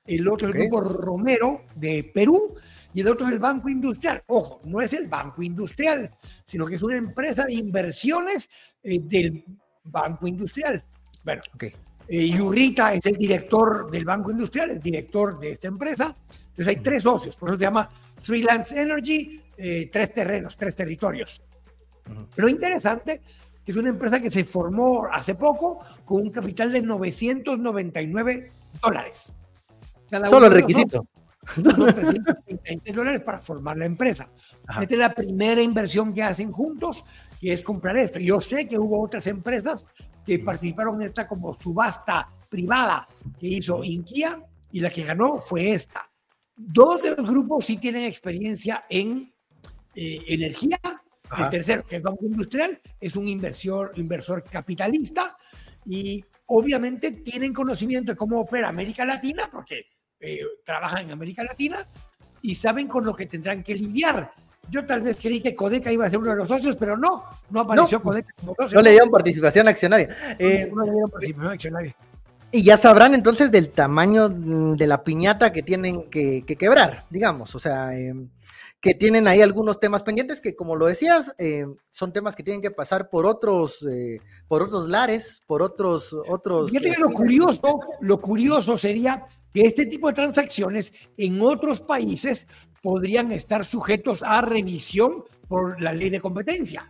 el 0.05 0.27
otro 0.27 0.49
es 0.49 0.55
el 0.55 0.61
grupo 0.61 0.81
Romero 0.81 1.61
de 1.75 2.09
Perú 2.13 2.55
y 2.93 3.01
el 3.01 3.07
otro 3.07 3.27
es 3.27 3.33
el 3.33 3.39
Banco 3.39 3.69
Industrial. 3.69 4.23
Ojo, 4.27 4.59
no 4.65 4.81
es 4.81 4.93
el 4.93 5.07
Banco 5.07 5.41
Industrial, 5.41 6.09
sino 6.45 6.65
que 6.65 6.75
es 6.75 6.83
una 6.83 6.95
empresa 6.95 7.45
de 7.45 7.53
inversiones 7.53 8.49
eh, 8.83 8.99
del 9.01 9.43
Banco 9.89 10.27
Industrial. 10.27 10.83
Bueno, 11.23 11.41
okay. 11.53 11.73
Yurrita 12.09 12.93
es 12.93 13.05
el 13.05 13.17
director 13.17 13.91
del 13.91 14.05
Banco 14.05 14.31
Industrial, 14.31 14.69
el 14.71 14.79
director 14.79 15.39
de 15.39 15.51
esta 15.51 15.67
empresa. 15.67 16.15
Entonces 16.29 16.67
hay 16.67 16.77
tres 16.77 17.03
socios, 17.03 17.35
por 17.35 17.49
eso 17.49 17.57
se 17.57 17.63
llama 17.65 17.89
Freelance 18.21 18.79
Energy, 18.79 19.41
tres 19.91 20.13
terrenos, 20.13 20.55
tres 20.55 20.75
territorios. 20.75 21.41
Lo 22.37 22.47
interesante 22.47 23.21
es 23.65 23.75
una 23.75 23.89
empresa 23.89 24.21
que 24.21 24.31
se 24.31 24.45
formó 24.45 25.07
hace 25.11 25.35
poco 25.35 25.79
con 26.05 26.21
un 26.21 26.29
capital 26.29 26.71
de 26.71 26.81
999 26.81 28.51
dólares. 28.81 29.33
Solo 30.29 30.47
el 30.47 30.53
requisito. 30.53 31.05
dólares 32.93 33.21
para 33.21 33.39
formar 33.39 33.77
la 33.77 33.85
empresa. 33.85 34.29
Esta 34.81 34.93
es 34.93 34.99
la 34.99 35.13
primera 35.13 35.61
inversión 35.61 36.13
que 36.13 36.23
hacen 36.23 36.51
juntos, 36.51 37.03
que 37.39 37.53
es 37.53 37.63
comprar 37.63 37.97
esto. 37.97 38.19
Yo 38.19 38.41
sé 38.41 38.67
que 38.67 38.77
hubo 38.77 39.01
otras 39.01 39.27
empresas 39.27 39.85
que 40.25 40.39
participaron 40.39 41.01
en 41.01 41.07
esta 41.07 41.27
como 41.27 41.53
subasta 41.53 42.29
privada 42.49 43.07
que 43.39 43.47
hizo 43.47 43.83
Inquia 43.83 44.41
y 44.71 44.79
la 44.79 44.89
que 44.89 45.03
ganó 45.03 45.39
fue 45.39 45.71
esta. 45.71 46.09
Dos 46.55 47.01
de 47.01 47.15
los 47.15 47.29
grupos 47.29 47.65
sí 47.65 47.77
tienen 47.77 48.03
experiencia 48.03 48.85
en 48.89 49.31
eh, 49.95 50.23
energía 50.27 50.79
el 51.35 51.49
tercero, 51.49 51.85
que 51.85 51.97
es 51.97 52.01
Banco 52.01 52.25
Industrial, 52.25 52.79
es 52.99 53.15
un 53.15 53.27
inversor, 53.27 53.91
inversor 53.95 54.43
capitalista 54.43 55.37
y 55.85 56.23
obviamente 56.47 57.11
tienen 57.11 57.53
conocimiento 57.53 58.13
de 58.13 58.17
cómo 58.17 58.39
opera 58.39 58.69
América 58.69 59.05
Latina, 59.05 59.49
porque 59.51 59.87
eh, 60.19 60.39
trabajan 60.63 61.05
en 61.05 61.11
América 61.11 61.43
Latina 61.43 61.87
y 62.41 62.55
saben 62.55 62.87
con 62.87 63.05
lo 63.05 63.13
que 63.13 63.25
tendrán 63.25 63.63
que 63.63 63.75
lidiar. 63.75 64.31
Yo 64.69 64.85
tal 64.85 65.01
vez 65.01 65.17
creí 65.21 65.41
que 65.41 65.55
Codeca 65.55 65.91
iba 65.91 66.05
a 66.05 66.09
ser 66.09 66.19
uno 66.19 66.31
de 66.31 66.37
los 66.37 66.47
socios, 66.47 66.75
pero 66.75 66.97
no, 66.97 67.23
no 67.49 67.61
apareció 67.61 68.01
Codeca 68.01 68.33
como 68.39 68.55
No 68.73 68.81
le 68.81 68.91
dieron 68.91 69.09
participación 69.09 69.67
accionaria. 69.67 70.09
Eh, 70.37 70.69
no 70.73 70.83
le 70.83 70.91
dieron 70.91 71.09
participación 71.09 71.51
accionaria. 71.51 71.95
Y 72.51 72.63
ya 72.63 72.77
sabrán 72.77 73.13
entonces 73.13 73.51
del 73.51 73.69
tamaño 73.71 74.29
de 74.29 74.87
la 74.87 75.03
piñata 75.03 75.51
que 75.51 75.63
tienen 75.63 76.09
que, 76.09 76.43
quebrar, 76.45 77.05
digamos. 77.09 77.53
O 77.55 77.59
sea, 77.59 77.97
eh, 77.97 78.13
que 78.79 78.93
tienen 78.93 79.27
ahí 79.27 79.41
algunos 79.41 79.79
temas 79.79 80.03
pendientes 80.03 80.39
que, 80.39 80.55
como 80.55 80.75
lo 80.75 80.85
decías, 80.85 81.33
eh, 81.39 81.65
son 81.89 82.13
temas 82.13 82.35
que 82.35 82.43
tienen 82.43 82.61
que 82.61 82.71
pasar 82.71 83.09
por 83.09 83.25
otros, 83.25 83.85
eh, 83.89 84.21
por 84.47 84.61
otros 84.61 84.87
lares, 84.87 85.41
por 85.47 85.61
otros, 85.61 86.15
otros. 86.29 86.69
Fíjate 86.69 86.91
que 86.91 87.01
lo 87.01 87.09
curioso, 87.09 87.79
lo 88.01 88.21
curioso 88.21 88.77
sería 88.77 89.25
que 89.53 89.61
este 89.61 89.87
tipo 89.87 90.07
de 90.07 90.13
transacciones 90.13 90.93
en 91.17 91.41
otros 91.41 91.81
países 91.81 92.47
podrían 92.81 93.31
estar 93.31 93.65
sujetos 93.65 94.23
a 94.23 94.41
revisión 94.41 95.23
por 95.47 95.81
la 95.81 95.93
ley 95.93 96.09
de 96.09 96.19
competencia. 96.19 96.87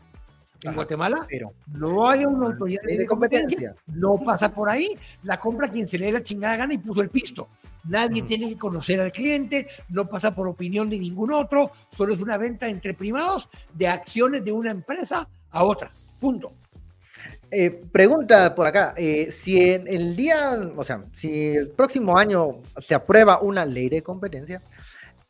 En 0.64 0.74
Guatemala 0.74 1.26
pero 1.30 1.54
no 1.68 2.10
hay 2.10 2.26
una 2.26 2.48
autoridad 2.48 2.82
de, 2.84 3.06
competencia, 3.06 3.76
no 3.88 4.18
pasa 4.18 4.52
por 4.52 4.70
ahí, 4.70 4.98
la 5.24 5.40
compra 5.40 5.70
quien 5.70 5.88
se 5.88 6.00
le 6.00 6.08
dé 6.08 6.14
la 6.14 6.24
chingada 6.24 6.56
gana 6.58 6.74
y 6.74 6.80
puso 6.80 7.02
el 7.02 7.10
pisto. 7.10 7.48
Nadie 7.84 8.24
tiene 8.24 8.50
que 8.50 8.58
conocer 8.58 9.00
al 9.00 9.12
cliente, 9.12 9.68
no 9.90 10.08
pasa 10.08 10.34
por 10.34 10.48
opinión 10.48 10.90
de 10.90 10.98
ningún 10.98 11.32
otro, 11.32 11.72
solo 11.92 12.14
es 12.14 12.20
una 12.20 12.38
venta 12.38 12.68
entre 12.68 12.96
privados 12.96 13.50
de 13.74 13.88
acciones 13.88 14.44
de 14.44 14.52
una 14.52 14.72
empresa 14.72 15.30
a 15.52 15.64
otra. 15.64 15.92
Punto. 16.20 16.54
Eh, 17.50 17.80
pregunta 17.92 18.54
por 18.54 18.68
acá, 18.68 18.94
eh, 18.98 19.32
si 19.32 19.62
en 19.62 19.88
el 19.88 20.16
día, 20.16 20.70
o 20.76 20.84
sea, 20.84 21.04
si 21.14 21.56
el 21.56 21.70
próximo 21.70 22.18
año 22.18 22.62
se 22.78 22.94
aprueba 22.94 23.40
una 23.40 23.66
ley 23.66 23.88
de 23.88 24.02
competencia, 24.02 24.62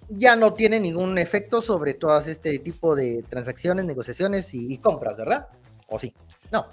ya 0.09 0.35
no 0.35 0.53
tiene 0.53 0.79
ningún 0.79 1.17
efecto 1.17 1.61
sobre 1.61 1.95
todas 1.95 2.27
este 2.27 2.59
tipo 2.59 2.95
de 2.95 3.23
transacciones, 3.29 3.85
negociaciones 3.85 4.53
y, 4.53 4.77
compras, 4.77 5.17
¿verdad? 5.17 5.47
¿O 5.87 5.99
sí? 5.99 6.13
No. 6.51 6.67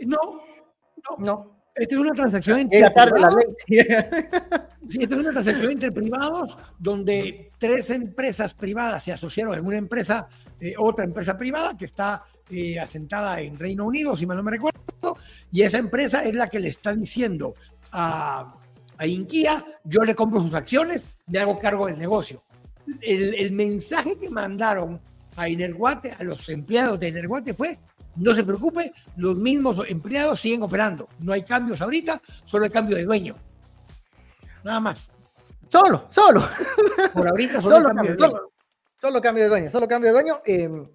No, 0.00 0.18
no. 1.08 1.16
no. 1.18 1.60
Esta 1.74 1.94
es 1.94 2.00
una 2.00 2.12
transacción 2.12 2.58
entre 2.58 2.90
privados. 2.90 3.44
sí, 4.88 4.98
esta 5.00 5.14
es 5.14 5.20
una 5.20 5.30
transacción 5.30 5.70
entre 5.70 5.92
privados 5.92 6.58
donde 6.78 7.52
tres 7.58 7.90
empresas 7.90 8.54
privadas 8.54 9.04
se 9.04 9.12
asociaron 9.12 9.54
en 9.54 9.64
una 9.64 9.78
empresa, 9.78 10.28
eh, 10.60 10.74
otra 10.76 11.04
empresa 11.04 11.38
privada 11.38 11.76
que 11.76 11.84
está 11.84 12.24
eh, 12.50 12.78
asentada 12.78 13.40
en 13.40 13.58
Reino 13.58 13.86
Unido, 13.86 14.16
si 14.16 14.26
mal 14.26 14.36
no 14.36 14.42
me 14.42 14.50
recuerdo, 14.50 15.16
y 15.52 15.62
esa 15.62 15.78
empresa 15.78 16.24
es 16.24 16.34
la 16.34 16.48
que 16.48 16.60
le 16.60 16.68
está 16.68 16.92
diciendo 16.92 17.54
a, 17.92 18.56
a 18.98 19.06
Inquia, 19.06 19.64
yo 19.84 20.02
le 20.02 20.14
compro 20.14 20.40
sus 20.40 20.54
acciones, 20.54 21.06
le 21.28 21.38
hago 21.38 21.58
cargo 21.58 21.86
del 21.86 21.98
negocio. 21.98 22.42
El, 23.00 23.34
el 23.34 23.52
mensaje 23.52 24.16
que 24.18 24.28
mandaron 24.28 25.00
a 25.36 25.48
Inerguate, 25.48 26.12
a 26.18 26.24
los 26.24 26.48
empleados 26.48 27.00
de 27.00 27.08
Inerguate 27.08 27.54
fue, 27.54 27.78
no 28.16 28.34
se 28.34 28.44
preocupe, 28.44 28.92
los 29.16 29.36
mismos 29.36 29.82
empleados 29.88 30.40
siguen 30.40 30.62
operando. 30.62 31.08
No 31.20 31.32
hay 31.32 31.42
cambios 31.42 31.80
ahorita, 31.80 32.20
solo 32.44 32.64
hay 32.64 32.70
cambio 32.70 32.96
de 32.96 33.04
dueño. 33.04 33.36
Nada 34.64 34.80
más. 34.80 35.12
Solo, 35.68 36.06
solo. 36.10 36.42
Por 37.14 37.28
ahorita 37.28 37.60
solo, 37.60 37.88
cambio, 37.88 38.10
de 38.10 38.16
dueño. 38.16 38.40
Solo, 39.00 39.20
cambio 39.20 39.44
de 39.44 39.48
dueño, 39.48 39.70
solo 39.70 39.88
cambio 39.88 40.08
de 40.08 40.12
dueño. 40.12 40.40
Em, 40.44 40.86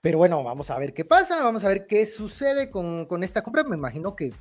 pero 0.00 0.18
bueno, 0.18 0.42
vamos 0.42 0.70
a 0.70 0.78
ver 0.78 0.92
qué 0.92 1.04
pasa, 1.04 1.42
vamos 1.42 1.64
a 1.64 1.68
ver 1.68 1.86
qué 1.86 2.06
sucede 2.06 2.68
con, 2.68 3.06
con 3.06 3.22
esta 3.22 3.42
compra. 3.42 3.64
Me 3.64 3.76
imagino 3.76 4.14
que 4.16 4.34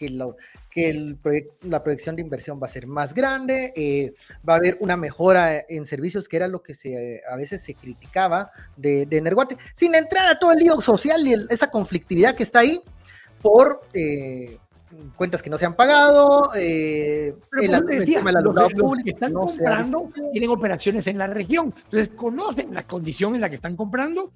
que, 0.00 0.08
lo, 0.08 0.36
que 0.70 0.88
el 0.88 1.18
la 1.62 1.82
proyección 1.82 2.16
de 2.16 2.22
inversión 2.22 2.58
va 2.60 2.66
a 2.66 2.70
ser 2.70 2.86
más 2.86 3.12
grande, 3.12 3.70
eh, 3.76 4.14
va 4.48 4.54
a 4.54 4.56
haber 4.56 4.78
una 4.80 4.96
mejora 4.96 5.62
en 5.68 5.84
servicios, 5.84 6.26
que 6.26 6.38
era 6.38 6.48
lo 6.48 6.62
que 6.62 6.72
se, 6.72 7.20
a 7.30 7.36
veces 7.36 7.62
se 7.62 7.74
criticaba 7.74 8.50
de, 8.78 9.04
de 9.04 9.18
Energuate, 9.18 9.58
sin 9.74 9.94
entrar 9.94 10.26
a 10.28 10.38
todo 10.38 10.52
el 10.52 10.60
lío 10.60 10.80
social 10.80 11.26
y 11.26 11.34
esa 11.50 11.70
conflictividad 11.70 12.34
que 12.34 12.44
está 12.44 12.60
ahí 12.60 12.82
por 13.42 13.82
eh, 13.92 14.56
cuentas 15.16 15.42
que 15.42 15.50
no 15.50 15.58
se 15.58 15.66
han 15.66 15.76
pagado, 15.76 16.50
eh, 16.56 17.34
el, 17.60 17.84
decía, 17.84 18.22
los, 18.22 19.02
que 19.04 19.10
están 19.10 19.34
comprando 19.34 20.08
tienen 20.32 20.48
operaciones 20.48 21.06
en 21.08 21.18
la 21.18 21.26
región, 21.26 21.74
entonces 21.84 22.08
conocen 22.08 22.72
la 22.72 22.86
condición 22.86 23.34
en 23.34 23.42
la 23.42 23.50
que 23.50 23.56
están 23.56 23.76
comprando, 23.76 24.32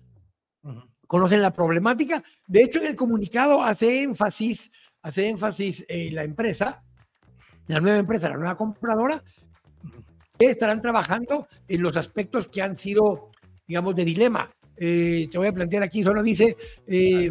conocen 1.06 1.42
la 1.42 1.52
problemática. 1.52 2.22
De 2.46 2.62
hecho, 2.62 2.80
en 2.80 2.86
el 2.86 2.96
comunicado 2.96 3.62
hace 3.62 4.02
énfasis 4.02 4.70
hace 5.04 5.28
énfasis 5.28 5.84
en 5.86 6.14
la 6.14 6.24
empresa, 6.24 6.82
la 7.66 7.78
nueva 7.78 7.98
empresa, 7.98 8.30
la 8.30 8.36
nueva 8.36 8.56
compradora, 8.56 9.22
que 10.38 10.46
estarán 10.46 10.80
trabajando 10.80 11.46
en 11.68 11.82
los 11.82 11.96
aspectos 11.98 12.48
que 12.48 12.62
han 12.62 12.76
sido, 12.76 13.30
digamos, 13.68 13.94
de 13.94 14.04
dilema. 14.04 14.50
Eh, 14.76 15.28
te 15.30 15.36
voy 15.36 15.46
a 15.46 15.52
plantear 15.52 15.82
aquí, 15.82 16.02
solo 16.02 16.22
dice, 16.22 16.56
eh, 16.86 17.30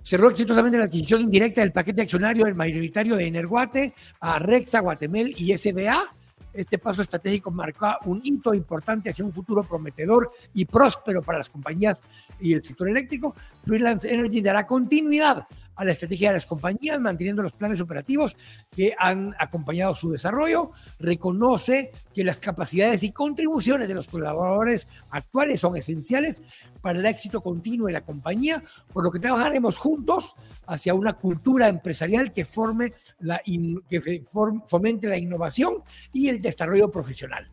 cerró 0.00 0.30
exitosamente 0.30 0.78
la 0.78 0.84
adquisición 0.84 1.22
indirecta 1.22 1.62
del 1.62 1.72
paquete 1.72 2.02
accionario 2.02 2.44
del 2.44 2.54
mayoritario 2.54 3.16
de 3.16 3.26
Energuate 3.26 3.92
a 4.20 4.38
Rexa, 4.38 4.78
Guatemel 4.78 5.34
y 5.36 5.58
SBA 5.58 6.12
este 6.52 6.78
paso 6.78 7.02
estratégico 7.02 7.50
marca 7.50 7.98
un 8.04 8.20
hito 8.24 8.54
importante 8.54 9.10
hacia 9.10 9.24
un 9.24 9.32
futuro 9.32 9.62
prometedor 9.62 10.30
y 10.54 10.64
próspero 10.64 11.22
para 11.22 11.38
las 11.38 11.48
compañías 11.48 12.02
y 12.40 12.52
el 12.52 12.62
sector 12.62 12.88
eléctrico. 12.88 13.34
Freelance 13.64 14.12
Energy 14.12 14.40
dará 14.40 14.66
continuidad 14.66 15.46
a 15.78 15.84
la 15.84 15.92
estrategia 15.92 16.30
de 16.30 16.34
las 16.34 16.46
compañías, 16.46 17.00
manteniendo 17.00 17.40
los 17.40 17.52
planes 17.52 17.80
operativos 17.80 18.36
que 18.70 18.94
han 18.98 19.34
acompañado 19.38 19.94
su 19.94 20.10
desarrollo. 20.10 20.72
Reconoce 20.98 21.92
que 22.12 22.24
las 22.24 22.40
capacidades 22.40 23.04
y 23.04 23.12
contribuciones 23.12 23.86
de 23.86 23.94
los 23.94 24.08
colaboradores 24.08 24.88
actuales 25.10 25.60
son 25.60 25.76
esenciales 25.76 26.42
para 26.80 26.98
el 26.98 27.06
éxito 27.06 27.40
continuo 27.40 27.86
de 27.86 27.92
la 27.92 28.00
compañía, 28.00 28.62
por 28.92 29.04
lo 29.04 29.12
que 29.12 29.20
trabajaremos 29.20 29.78
juntos 29.78 30.34
hacia 30.66 30.94
una 30.94 31.12
cultura 31.12 31.68
empresarial 31.68 32.32
que, 32.32 32.44
forme 32.44 32.92
la 33.20 33.40
que 33.44 34.22
fomente 34.66 35.06
la 35.06 35.16
innovación 35.16 35.84
y 36.12 36.28
el 36.28 36.40
desarrollo 36.40 36.90
profesional. 36.90 37.48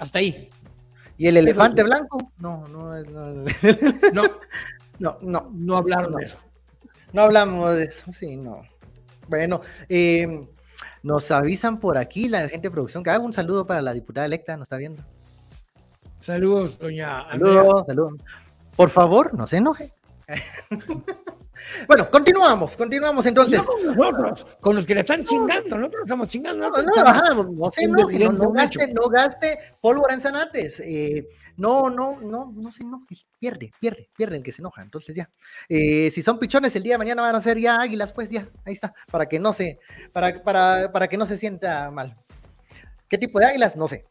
Hasta 0.00 0.18
ahí. 0.18 0.50
¿Y 1.18 1.28
el 1.28 1.36
elefante 1.36 1.84
blanco? 1.84 2.32
No, 2.38 2.66
no, 2.66 3.00
no, 3.04 4.22
no, 4.98 5.18
no, 5.22 5.50
no 5.52 5.76
hablaron 5.76 6.16
de 6.16 6.24
eso. 6.24 6.38
No 7.12 7.22
hablamos 7.22 7.76
de 7.76 7.84
eso, 7.84 8.12
sí, 8.12 8.36
no. 8.36 8.62
Bueno, 9.28 9.60
eh, 9.88 10.46
nos 11.02 11.30
avisan 11.30 11.78
por 11.78 11.98
aquí 11.98 12.28
la 12.28 12.48
gente 12.48 12.68
de 12.68 12.70
producción 12.70 13.02
que 13.02 13.10
haga 13.10 13.24
un 13.24 13.32
saludo 13.32 13.66
para 13.66 13.82
la 13.82 13.92
diputada 13.92 14.26
electa, 14.26 14.56
nos 14.56 14.66
está 14.66 14.76
viendo. 14.76 15.02
Saludos, 16.20 16.78
doña 16.78 17.28
Saludos, 17.30 17.86
saludos. 17.86 18.14
Por 18.76 18.90
favor, 18.90 19.34
no 19.34 19.46
se 19.46 19.56
enoje. 19.58 19.92
Bueno, 21.86 22.10
continuamos, 22.10 22.76
continuamos 22.76 23.26
entonces. 23.26 23.60
No 23.60 23.66
con 23.66 23.96
nosotros, 23.96 24.46
con 24.60 24.76
los 24.76 24.86
que 24.86 24.94
le 24.94 25.00
están 25.00 25.24
chingando, 25.24 25.76
nosotros 25.76 26.02
estamos 26.04 26.28
chingando. 26.28 26.70
No, 26.70 26.82
no, 26.82 26.82
no, 26.82 28.32
no, 28.32 28.52
gaste, 28.52 28.94
no 28.94 29.08
gaste 29.08 29.58
pólvora 29.80 30.14
en 30.14 30.20
zanates. 30.20 30.80
Eh, 30.80 31.28
no, 31.56 31.90
no, 31.90 32.20
no, 32.20 32.52
no 32.54 32.70
se 32.70 32.82
enoje, 32.82 33.16
pierde, 33.38 33.72
pierde, 33.80 34.08
pierde 34.16 34.36
el 34.36 34.42
que 34.42 34.52
se 34.52 34.62
enoja. 34.62 34.82
Entonces 34.82 35.14
ya, 35.14 35.30
eh, 35.68 36.10
si 36.10 36.22
son 36.22 36.38
pichones 36.38 36.74
el 36.76 36.82
día 36.82 36.94
de 36.94 36.98
mañana 36.98 37.22
van 37.22 37.34
a 37.34 37.40
ser 37.40 37.58
ya 37.58 37.80
águilas, 37.80 38.12
pues 38.12 38.30
ya, 38.30 38.48
ahí 38.64 38.72
está, 38.72 38.94
para 39.10 39.26
que 39.26 39.38
no 39.38 39.52
se, 39.52 39.78
para, 40.12 40.42
para, 40.42 40.90
para 40.92 41.08
que 41.08 41.16
no 41.16 41.26
se 41.26 41.36
sienta 41.36 41.90
mal. 41.90 42.16
¿Qué 43.08 43.18
tipo 43.18 43.38
de 43.38 43.46
águilas? 43.46 43.76
No 43.76 43.88
sé. 43.88 44.06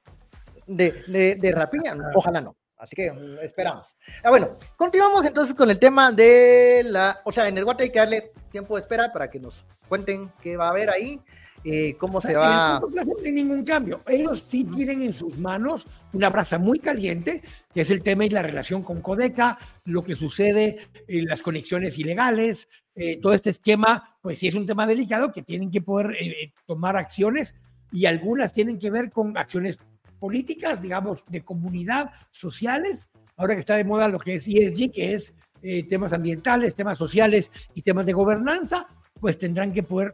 De, 0.67 1.03
de, 1.07 1.35
de 1.35 1.51
rapiña, 1.51 1.97
ojalá 2.13 2.39
no. 2.39 2.55
Así 2.82 2.96
que 2.96 3.12
mm, 3.12 3.38
esperamos. 3.44 3.96
Ah, 4.24 4.32
bueno, 4.32 4.58
continuamos 4.76 5.24
entonces 5.24 5.54
con 5.54 5.70
el 5.70 5.78
tema 5.78 6.12
de 6.12 6.82
la, 6.84 7.22
o 7.24 7.32
sea, 7.32 7.48
en 7.48 7.56
el 7.60 7.63
Guate 7.63 7.84
hay 7.84 7.89
que 7.91 8.00
darle 8.00 8.32
tiempo 8.50 8.76
de 8.76 8.82
espera 8.82 9.13
para 9.13 9.30
que 9.30 9.39
nos 9.39 9.63
cuenten 9.88 10.32
qué 10.41 10.58
va 10.58 10.65
a 10.65 10.70
haber 10.72 10.89
ahí, 10.89 11.22
eh, 11.63 11.96
cómo 12.00 12.20
se 12.20 12.34
va. 12.34 12.82
No 12.91 13.04
hay 13.24 13.32
ningún 13.32 13.63
cambio. 13.63 14.02
Ellos 14.08 14.44
sí 14.48 14.63
tienen 14.63 15.04
en 15.04 15.13
sus 15.13 15.38
manos 15.38 15.86
una 16.12 16.32
brasa 16.32 16.58
muy 16.58 16.80
caliente, 16.80 17.44
que 17.72 17.82
es 17.82 17.91
el 17.91 18.02
tema 18.02 18.26
y 18.26 18.30
la 18.30 18.41
relación 18.41 18.82
con 18.82 19.00
Codeca, 19.00 19.60
lo 19.86 20.04
que 20.04 20.15
sucede 20.15 20.88
en 21.08 21.28
las 21.28 21.44
conexiones 21.44 22.00
ilegales, 22.00 22.67
eh, 22.96 23.17
todo 23.22 23.34
este 23.34 23.52
esquema, 23.52 24.17
pues 24.24 24.39
sí 24.39 24.48
es 24.48 24.56
un 24.56 24.65
tema 24.65 24.88
delicado 24.88 25.32
que 25.32 25.44
tienen 25.44 25.70
que 25.70 25.82
poder 25.82 26.15
eh, 26.20 26.52
tomar 26.65 26.98
acciones 26.98 27.54
y 27.91 28.08
algunas 28.08 28.54
tienen 28.54 28.80
que 28.80 28.89
ver 28.89 29.12
con 29.12 29.38
acciones 29.38 29.78
políticas, 30.21 30.79
digamos, 30.84 31.25
de 31.27 31.43
comunidad, 31.43 32.12
sociales, 32.29 33.10
ahora 33.38 33.55
que 33.55 33.62
está 33.62 33.75
de 33.75 33.84
moda 33.84 34.07
lo 34.07 34.19
que 34.19 34.36
es 34.36 34.47
ESG, 34.47 34.91
que 34.91 35.15
es 35.15 35.34
eh, 35.63 35.81
temas 35.81 36.13
ambientales, 36.13 36.75
temas 36.75 36.99
sociales 36.99 37.51
y 37.73 37.81
temas 37.81 38.05
de 38.05 38.13
gobernanza, 38.13 38.86
pues 39.19 39.39
tendrán 39.39 39.73
que 39.73 39.81
poder 39.81 40.13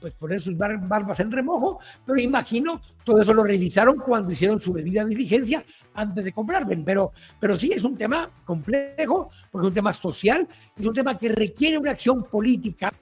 pues, 0.00 0.14
poner 0.14 0.40
sus 0.40 0.56
barbas 0.56 1.18
en 1.18 1.32
remojo, 1.32 1.80
pero 2.06 2.20
imagino 2.20 2.80
todo 3.04 3.20
eso 3.20 3.34
lo 3.34 3.42
revisaron 3.42 3.96
cuando 3.96 4.32
hicieron 4.32 4.60
su 4.60 4.72
debida 4.72 5.04
diligencia 5.04 5.64
antes 5.94 6.24
de 6.24 6.32
comprar, 6.32 6.64
pero, 6.84 7.12
pero 7.40 7.56
sí 7.56 7.72
es 7.74 7.82
un 7.82 7.96
tema 7.96 8.30
complejo, 8.44 9.30
porque 9.50 9.66
es 9.66 9.68
un 9.70 9.74
tema 9.74 9.92
social, 9.92 10.46
es 10.78 10.86
un 10.86 10.94
tema 10.94 11.18
que 11.18 11.28
requiere 11.28 11.76
una 11.76 11.90
acción 11.90 12.22
política 12.22 12.92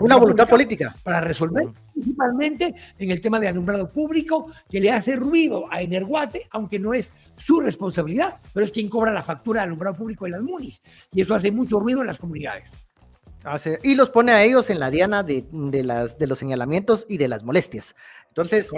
una 0.00 0.16
voluntad 0.16 0.48
política 0.48 0.94
para 1.02 1.20
resolver, 1.20 1.68
principalmente 1.92 2.74
en 2.98 3.10
el 3.10 3.20
tema 3.20 3.38
de 3.38 3.48
alumbrado 3.48 3.90
público, 3.90 4.50
que 4.70 4.80
le 4.80 4.90
hace 4.90 5.16
ruido 5.16 5.66
a 5.70 5.82
Energuate, 5.82 6.48
aunque 6.50 6.78
no 6.78 6.94
es 6.94 7.12
su 7.36 7.60
responsabilidad, 7.60 8.38
pero 8.52 8.64
es 8.64 8.72
quien 8.72 8.88
cobra 8.88 9.12
la 9.12 9.22
factura 9.22 9.60
de 9.60 9.66
alumbrado 9.66 9.96
público 9.96 10.26
en 10.26 10.32
las 10.32 10.42
MUNIS. 10.42 10.82
Y 11.12 11.20
eso 11.20 11.34
hace 11.34 11.50
mucho 11.52 11.80
ruido 11.80 12.00
en 12.00 12.06
las 12.06 12.18
comunidades. 12.18 12.72
y 13.82 13.94
los 13.94 14.10
pone 14.10 14.32
a 14.32 14.42
ellos 14.42 14.70
en 14.70 14.78
la 14.78 14.90
diana 14.90 15.22
de, 15.22 15.44
las, 15.84 16.18
de 16.18 16.26
los 16.26 16.38
señalamientos 16.38 17.06
y 17.08 17.18
de 17.18 17.28
las 17.28 17.42
molestias. 17.42 17.94
Entonces, 18.28 18.70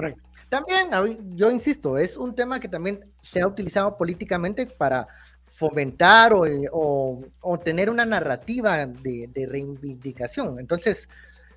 también, 0.49 0.89
yo 1.37 1.51
insisto, 1.51 1.99
es 1.99 2.17
un 2.17 2.35
tema 2.35 2.61
que 2.61 2.69
también 2.69 3.05
se 3.23 3.41
ha 3.41 3.47
utilizado 3.47 3.97
políticamente 3.97 4.67
para 4.67 5.09
fomentar 5.55 6.33
o, 6.35 7.59
tener 7.65 7.89
una 7.89 8.05
narrativa 8.05 8.87
de, 8.87 9.47
reivindicación. 9.49 10.59
Entonces, 10.59 11.09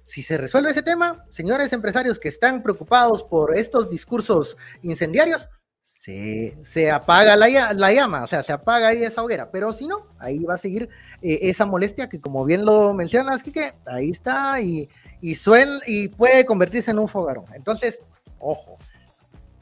si 0.06 0.22
se 0.22 0.38
resuelve 0.38 0.70
ese 0.70 0.84
tema, 0.84 1.26
señores 1.32 1.74
empresarios 1.74 2.20
que 2.20 2.30
están 2.30 2.62
preocupados 2.62 3.24
por 3.24 3.58
estos 3.58 3.90
discursos 3.90 4.56
incendiarios, 4.84 5.50
se, 5.84 6.90
apaga 6.90 7.36
la, 7.36 7.74
la, 7.74 7.92
llama, 7.92 8.24
o 8.24 8.28
sea, 8.28 8.42
se 8.42 8.54
apaga 8.54 8.90
ahí 8.90 9.04
esa 9.04 9.22
hoguera, 9.22 9.52
pero 9.52 9.74
si 9.74 9.88
no, 9.88 10.08
ahí 10.20 10.40
va 10.40 10.54
a 10.54 10.58
seguir 10.58 10.88
eh, 11.22 11.40
esa 11.42 11.66
molestia 11.66 12.08
que 12.08 12.22
como 12.22 12.46
bien 12.46 12.64
lo 12.64 12.94
mencionas, 12.94 13.44
que 13.44 13.74
ahí 13.86 14.12
está 14.12 14.62
y, 14.62 14.88
y, 15.22 15.38
y 15.86 16.08
puede 16.08 16.46
convertirse 16.46 16.92
en 16.92 17.00
un 17.00 17.10
fogarón. 17.10 17.46
Entonces, 17.54 18.00
ojo. 18.40 18.78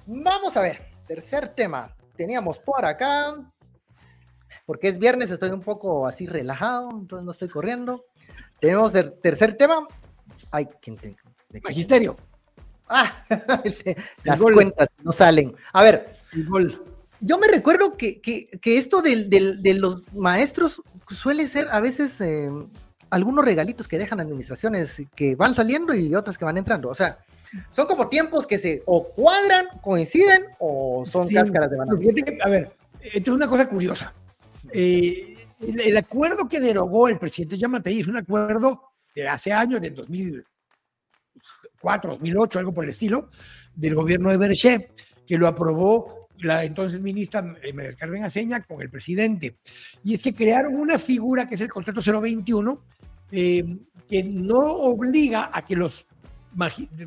Vamos 0.06 0.56
a 0.56 0.62
ver, 0.62 0.82
tercer 1.08 1.48
tema. 1.48 1.96
Teníamos 2.16 2.60
por 2.60 2.86
acá 2.86 3.36
porque 4.66 4.88
es 4.88 5.00
viernes, 5.00 5.32
estoy 5.32 5.52
un 5.52 5.62
poco 5.62 6.08
así 6.08 6.28
relajado, 6.28 6.90
entonces 6.92 7.26
no 7.26 7.32
estoy 7.32 7.50
corriendo. 7.50 8.06
Tenemos 8.60 8.94
el 8.96 9.14
tercer 9.20 9.56
tema. 9.58 9.88
Ay, 10.52 10.68
¿quién 10.82 10.98
te, 10.98 11.16
Magisterio. 11.64 12.18
Ah, 12.88 13.24
las 14.24 14.42
cuentas 14.42 14.90
no 15.04 15.12
salen. 15.12 15.56
A 15.74 15.84
ver, 15.84 16.18
yo 17.20 17.38
me 17.38 17.48
recuerdo 17.48 17.96
que, 17.98 18.20
esto 18.64 19.02
de 19.02 19.76
los 19.80 20.02
maestros 20.14 20.82
suele 21.10 21.48
ser 21.48 21.68
a 21.72 21.80
veces 21.80 22.20
eh, 22.22 22.50
algunos 23.10 23.46
regalitos 23.46 23.88
que 23.88 23.98
dejan 23.98 24.20
administraciones 24.20 25.04
que 25.16 25.36
van 25.36 25.56
saliendo 25.56 25.94
y 25.94 26.14
otras 26.16 26.38
que 26.38 26.46
van 26.46 26.58
entrando. 26.58 26.90
O 26.90 26.96
sea, 26.96 27.20
son 27.70 27.88
como 27.88 28.10
tiempos 28.10 28.46
que 28.46 28.58
se 28.58 28.84
o 28.86 29.04
cuadran, 29.04 29.68
coinciden 29.82 30.46
o 30.60 31.06
son 31.06 31.28
cáscaras 31.30 31.72
de 31.72 31.78
banana. 31.78 32.00
A 32.44 32.50
ver, 32.50 32.72
esto 33.02 33.32
es 33.32 33.36
una 33.36 33.48
cosa 33.48 33.68
curiosa. 33.68 34.14
Eh, 34.72 35.36
el, 35.60 35.98
acuerdo 35.98 36.48
que 36.48 36.60
derogó 36.60 37.08
el 37.08 37.18
presidente 37.18 37.58
Yamatei 37.58 38.00
es 38.00 38.08
un 38.08 38.18
acuerdo 38.18 38.92
de 39.14 39.28
hace 39.28 39.52
años, 39.54 39.82
de 39.82 39.90
2004, 39.92 42.12
2008, 42.12 42.60
algo 42.60 42.74
por 42.74 42.84
el 42.84 42.92
estilo, 42.92 43.30
del 43.74 43.96
gobierno 43.96 44.30
de 44.30 44.38
Berché, 44.38 44.92
que 45.26 45.38
lo 45.38 45.48
aprobó 45.48 46.28
la 46.40 46.66
entonces 46.66 47.02
ministra 47.02 47.42
María 47.42 47.94
Carmen 47.94 48.26
Aceña 48.26 48.62
con 48.62 48.82
el 48.82 48.90
presidente. 48.90 49.58
Y 50.04 50.14
es 50.14 50.24
que 50.24 50.34
crearon 50.34 50.76
una 50.76 51.00
figura 51.00 51.48
que 51.48 51.56
es 51.56 51.62
el 51.62 51.70
contrato 51.70 52.02
021, 52.02 52.84
eh, 53.32 53.78
que 54.10 54.24
no 54.24 54.58
obliga 54.58 55.50
a 55.52 55.66
que 55.66 55.76
los, 55.76 56.06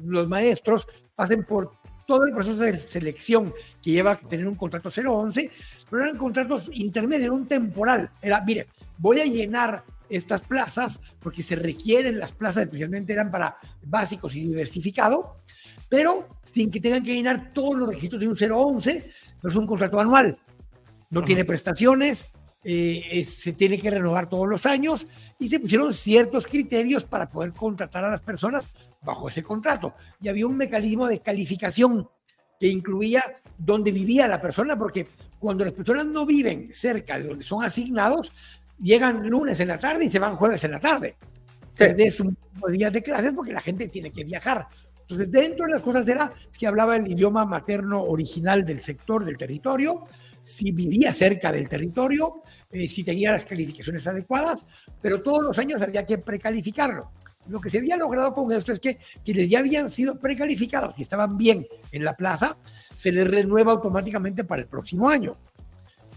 los 0.05 0.29
maestros 0.29 0.87
pasen 1.15 1.45
por 1.45 1.78
todo 2.09 2.25
el 2.25 2.33
proceso 2.33 2.63
de 2.63 2.79
selección 2.79 3.53
que 3.83 3.91
lleva 3.91 4.13
a 4.13 4.17
tener 4.17 4.49
un 4.49 4.55
contrato 4.55 4.89
011, 4.89 5.51
pero 5.91 6.05
eran 6.05 6.17
contratos 6.17 6.71
intermedios, 6.73 7.31
un 7.31 7.47
temporal. 7.47 8.11
Era, 8.23 8.41
mire, 8.41 8.67
voy 8.97 9.21
a 9.21 9.27
llenar 9.27 9.85
estas 10.09 10.41
plazas 10.41 11.03
porque 11.21 11.43
se 11.43 11.55
requieren 11.55 12.19
las 12.19 12.33
plazas, 12.33 12.63
especialmente 12.63 13.13
eran 13.13 13.31
para 13.31 13.59
básicos 13.83 14.35
y 14.35 14.41
diversificado, 14.41 15.37
pero 15.91 16.27
sin 16.43 16.71
que 16.71 16.81
tengan 16.81 17.03
que 17.03 17.13
llenar 17.13 17.53
todos 17.53 17.77
los 17.77 17.91
registros 17.91 18.21
de 18.23 18.29
un 18.29 18.37
011, 18.37 19.11
pero 19.43 19.53
es 19.53 19.57
un 19.57 19.67
contrato 19.67 20.01
anual. 20.01 20.39
No 21.11 21.23
tiene 21.23 21.45
prestaciones, 21.45 22.31
eh, 22.65 23.23
se 23.23 23.53
tiene 23.53 23.79
que 23.79 23.91
renovar 23.91 24.31
todos 24.31 24.49
los 24.49 24.65
años 24.65 25.07
y 25.39 25.49
se 25.49 25.61
pusieron 25.61 25.93
ciertos 25.93 26.47
criterios 26.47 27.05
para 27.05 27.29
poder 27.29 27.53
contratar 27.53 28.03
a 28.05 28.11
las 28.11 28.23
personas 28.23 28.71
bajo 29.03 29.29
ese 29.29 29.43
contrato. 29.43 29.95
Y 30.21 30.29
había 30.29 30.47
un 30.47 30.57
mecanismo 30.57 31.07
de 31.07 31.21
calificación 31.21 32.09
que 32.59 32.67
incluía 32.67 33.23
dónde 33.57 33.93
vivía 33.93 34.29
la 34.29 34.41
persona, 34.41 34.79
porque 34.79 35.09
cuando 35.39 35.65
las 35.65 35.73
personas 35.73 36.07
no 36.07 36.27
viven 36.27 36.71
cerca 36.73 37.19
de 37.19 37.29
donde 37.29 37.45
son 37.45 37.65
asignados, 37.65 38.33
llegan 38.81 39.29
lunes 39.29 39.61
en 39.61 39.69
la 39.69 39.79
tarde 39.79 40.05
y 40.05 40.11
se 40.11 40.19
van 40.19 40.37
jueves 40.37 40.63
en 40.65 40.73
la 40.73 40.81
tarde. 40.81 41.17
Es 41.79 42.19
un 42.19 42.37
día 42.71 42.91
de 42.91 43.03
clases 43.03 43.33
porque 43.33 43.53
la 43.53 43.61
gente 43.61 43.89
tiene 43.89 44.11
que 44.11 44.25
viajar. 44.25 44.67
Entonces, 45.03 45.31
dentro 45.31 45.65
de 45.65 45.73
las 45.73 45.83
cosas 45.83 46.07
era 46.07 46.33
que 46.59 46.67
hablaba 46.67 46.97
el 46.97 47.11
idioma 47.11 47.47
materno 47.47 48.03
original 48.03 48.67
del 48.67 48.81
sector, 48.81 49.25
del 49.25 49.39
territorio, 49.39 50.05
si 50.43 50.73
vivía 50.73 51.13
cerca 51.13 51.53
del 51.53 51.69
territorio, 51.69 52.43
eh, 52.71 52.89
si 52.89 53.05
tenía 53.05 53.33
las 53.33 53.45
calificaciones 53.45 54.07
adecuadas, 54.07 54.67
pero 55.01 55.23
todos 55.23 55.43
los 55.43 55.59
años 55.59 55.81
había 55.81 56.05
que 56.05 56.19
precalificarlo. 56.19 57.13
Lo 57.49 57.61
que 57.61 57.71
se 57.71 57.79
había 57.79 57.97
logrado 57.97 58.35
con 58.35 58.53
esto 58.53 58.73
es 58.73 58.81
que 58.81 58.99
quienes 59.25 59.49
ya 59.49 59.61
habían 59.61 59.91
sido 59.91 60.19
precalificados 60.19 60.95
y 60.99 61.03
estaban 61.03 61.37
bien 61.37 61.67
en 61.93 62.05
la 62.05 62.17
plaza, 62.17 62.57
se 62.95 63.13
les 63.13 63.29
renueva 63.29 63.73
automáticamente 63.73 64.45
para 64.45 64.63
el 64.63 64.69
próximo 64.69 65.09
año. 65.09 65.37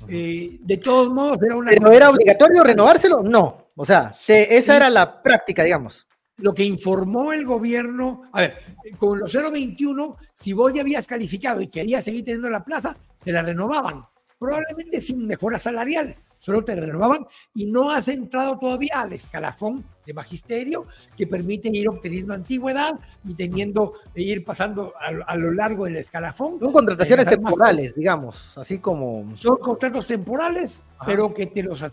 Eh, 0.08 0.58
de 0.62 0.78
todos 0.78 1.10
modos, 1.10 1.42
era 1.44 1.56
una. 1.56 1.72
¿Pero 1.72 1.92
era 1.92 2.10
obligatorio 2.10 2.64
renovárselo? 2.64 3.22
No. 3.22 3.72
O 3.76 3.86
sea, 3.86 4.14
esa 4.28 4.76
era 4.76 4.90
la 4.90 5.22
práctica, 5.22 5.64
digamos. 5.64 6.08
Lo 6.38 6.54
que 6.54 6.64
informó 6.64 7.34
el 7.34 7.46
gobierno, 7.46 8.24
a 8.32 8.42
ver, 8.42 8.58
con 8.98 9.20
los 9.20 9.32
021, 9.32 10.18
si 10.34 10.54
vos 10.54 10.74
ya 10.74 10.82
habías 10.82 11.06
calificado 11.06 11.62
y 11.62 11.68
querías 11.68 12.04
seguir 12.04 12.26
teniendo 12.26 12.50
la 12.50 12.64
plaza, 12.64 12.98
te 13.24 13.32
la 13.32 13.44
renovaban 13.44 14.04
probablemente 14.42 15.04
sin 15.04 15.28
mejora 15.28 15.60
salarial, 15.60 16.16
solo 16.40 16.66
te 16.66 16.74
renovaban 16.74 17.28
y 17.54 17.68
no 17.68 17.92
has 17.92 18.08
entrado 18.08 18.58
todavía 18.58 19.02
al 19.02 19.14
escalafón 19.14 19.86
de 20.04 20.16
magisterio 20.16 20.88
que 21.16 21.28
permite 21.28 21.70
ir 21.70 21.88
obteniendo 21.88 22.34
antigüedad 22.34 23.00
y 23.24 23.36
teniendo 23.36 23.94
e 24.16 24.24
ir 24.24 24.44
pasando 24.44 24.96
a, 25.00 25.36
lo 25.36 25.52
largo 25.52 25.86
del 25.86 25.98
escalafón. 25.98 26.60
Son 26.60 26.74
contrataciones 26.74 27.30
temporales, 27.30 27.94
digamos, 27.94 28.58
así 28.58 28.80
como... 28.80 29.30
Son 29.36 29.58
contratos 29.58 30.08
temporales, 30.08 30.82
pero 31.06 31.32
que 31.32 31.46
te 31.46 31.62
los 31.62 31.86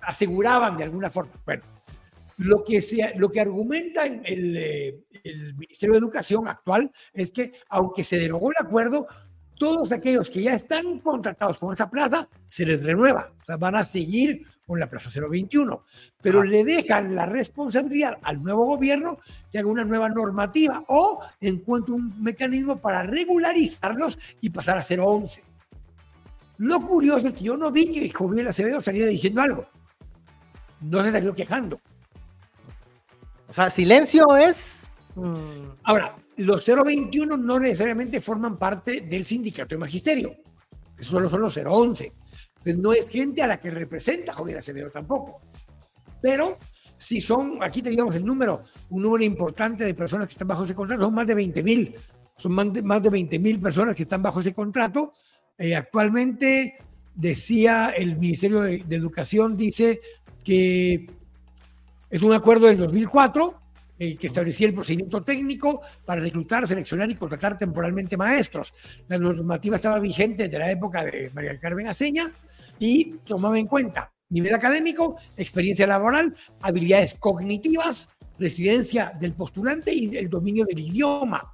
aseguraban 0.00 0.76
de 0.76 0.84
alguna 0.84 1.10
forma. 1.10 1.32
Bueno, 1.44 1.64
lo 2.36 2.62
que, 2.62 2.82
se, 2.82 3.14
lo 3.16 3.30
que 3.30 3.40
argumenta 3.40 4.06
el, 4.06 4.56
eh, 4.56 5.00
el 5.24 5.54
Ministerio 5.54 5.94
de 5.94 5.98
Educación 5.98 6.46
actual 6.46 6.92
es 7.12 7.32
que 7.32 7.52
aunque 7.68 8.04
se 8.04 8.18
derogó 8.18 8.50
el 8.50 8.64
acuerdo, 8.64 9.08
todos 9.58 9.92
aquellos 9.92 10.30
que 10.30 10.42
ya 10.42 10.54
están 10.54 11.00
contratados 11.00 11.58
con 11.58 11.72
esa 11.72 11.90
plaza 11.90 12.28
se 12.46 12.64
les 12.64 12.82
renueva. 12.82 13.32
O 13.40 13.44
sea, 13.44 13.56
van 13.56 13.76
a 13.76 13.84
seguir 13.84 14.46
con 14.66 14.80
la 14.80 14.90
Plaza 14.90 15.10
021, 15.20 15.84
pero 16.20 16.42
le 16.42 16.64
dejan 16.64 17.14
la 17.14 17.24
responsabilidad 17.26 18.18
al 18.22 18.42
nuevo 18.42 18.66
gobierno 18.66 19.18
que 19.52 19.60
haga 19.60 19.68
una 19.68 19.84
nueva 19.84 20.08
normativa 20.08 20.84
o 20.88 21.20
encuentre 21.40 21.94
un 21.94 22.20
mecanismo 22.20 22.76
para 22.80 23.04
regularizarlos 23.04 24.18
y 24.40 24.50
pasar 24.50 24.78
a 24.78 24.82
011. 24.82 25.42
Lo 26.58 26.80
curioso 26.80 27.28
es 27.28 27.34
que 27.34 27.44
yo 27.44 27.56
no 27.56 27.70
vi 27.70 27.92
que 27.92 28.10
Joviel 28.10 28.48
Acevedo 28.48 28.80
saliera 28.80 29.08
diciendo 29.08 29.40
algo. 29.40 29.66
No 30.80 31.02
se 31.02 31.12
salió 31.12 31.34
quejando. 31.34 31.80
O 33.48 33.52
sea, 33.52 33.70
silencio 33.70 34.36
es... 34.36 34.88
Ahora, 35.84 36.16
los 36.38 36.64
021 36.66 37.36
no 37.36 37.58
necesariamente 37.58 38.20
forman 38.20 38.56
parte 38.56 39.02
del 39.02 39.24
sindicato 39.24 39.74
de 39.74 39.78
magisterio. 39.78 40.34
Esos 40.98 41.10
solo 41.10 41.28
son 41.28 41.40
los 41.42 41.56
011. 41.56 42.12
Entonces 42.58 42.78
no 42.78 42.92
es 42.92 43.08
gente 43.08 43.42
a 43.42 43.46
la 43.46 43.60
que 43.60 43.70
representa 43.70 44.32
Joviel 44.32 44.58
Acevedo 44.58 44.90
tampoco. 44.90 45.40
Pero 46.20 46.58
si 46.98 47.20
son, 47.20 47.58
aquí 47.62 47.82
teníamos 47.82 48.16
el 48.16 48.24
número, 48.24 48.62
un 48.90 49.02
número 49.02 49.24
importante 49.24 49.84
de 49.84 49.94
personas 49.94 50.28
que 50.28 50.32
están 50.32 50.48
bajo 50.48 50.64
ese 50.64 50.74
contrato, 50.74 51.04
son 51.04 51.14
más 51.14 51.26
de 51.26 51.34
20 51.34 51.62
mil. 51.62 51.94
Son 52.36 52.52
más 52.52 52.72
de, 52.72 52.82
más 52.82 53.02
de 53.02 53.08
20 53.08 53.38
mil 53.38 53.60
personas 53.60 53.94
que 53.94 54.02
están 54.02 54.22
bajo 54.22 54.40
ese 54.40 54.52
contrato 54.52 55.12
eh, 55.58 55.74
actualmente, 55.74 56.78
decía 57.14 57.90
el 57.90 58.16
Ministerio 58.18 58.60
de, 58.60 58.84
Educación, 58.90 59.56
dice 59.56 60.00
que 60.44 61.06
es 62.10 62.22
un 62.22 62.32
acuerdo 62.34 62.66
del 62.66 62.76
2004 62.78 63.54
eh, 63.98 64.16
que 64.16 64.26
establecía 64.26 64.68
el 64.68 64.74
procedimiento 64.74 65.22
técnico 65.22 65.80
para 66.04 66.20
reclutar, 66.20 66.66
seleccionar 66.68 67.10
y 67.10 67.14
contratar 67.14 67.56
temporalmente 67.56 68.16
maestros. 68.16 68.72
La 69.08 69.18
normativa 69.18 69.76
estaba 69.76 69.98
vigente 69.98 70.44
desde 70.44 70.58
la 70.58 70.70
época 70.70 71.04
de 71.04 71.30
María 71.34 71.58
Carmen 71.58 71.88
Aceña 71.88 72.32
y 72.78 73.12
tomaba 73.24 73.58
en 73.58 73.66
cuenta 73.66 74.12
nivel 74.28 74.54
académico, 74.54 75.16
experiencia 75.36 75.86
laboral, 75.86 76.34
habilidades 76.60 77.14
cognitivas, 77.14 78.08
residencia 78.38 79.12
del 79.18 79.34
postulante 79.34 79.92
y 79.92 80.16
el 80.16 80.28
dominio 80.28 80.64
del 80.64 80.80
idioma. 80.80 81.52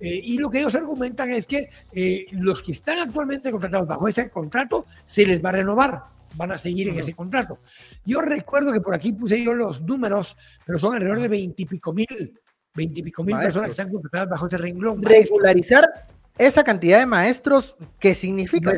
Eh, 0.00 0.20
y 0.24 0.38
lo 0.38 0.50
que 0.50 0.60
ellos 0.60 0.74
argumentan 0.74 1.30
es 1.30 1.46
que 1.46 1.68
eh, 1.92 2.26
los 2.32 2.62
que 2.62 2.72
están 2.72 2.98
actualmente 2.98 3.50
contratados 3.50 3.88
bajo 3.88 4.06
ese 4.06 4.30
contrato 4.30 4.86
se 5.04 5.26
les 5.26 5.44
va 5.44 5.48
a 5.48 5.52
renovar, 5.52 6.04
van 6.38 6.52
a 6.52 6.58
seguir 6.58 6.88
en 6.88 6.98
ese 6.98 7.12
contrato. 7.12 7.58
Yo 8.06 8.20
recuerdo 8.20 8.72
que 8.72 8.80
por 8.80 8.94
aquí 8.94 9.12
puse 9.12 9.42
yo 9.42 9.52
los 9.52 9.82
números, 9.82 10.36
pero 10.64 10.78
son 10.78 10.94
alrededor 10.94 11.20
de 11.20 11.28
veintipico 11.28 11.92
mil, 11.92 12.40
veintipico 12.74 13.24
mil 13.24 13.36
personas 13.36 13.66
que 13.66 13.70
están 13.72 13.90
contratadas 13.90 14.30
bajo 14.30 14.46
ese 14.46 14.56
renglón. 14.56 15.02
Regularizar 15.02 16.06
esa 16.38 16.62
cantidad 16.62 17.00
de 17.00 17.06
maestros, 17.06 17.76
¿qué 17.98 18.14
significa? 18.14 18.70
No 18.70 18.76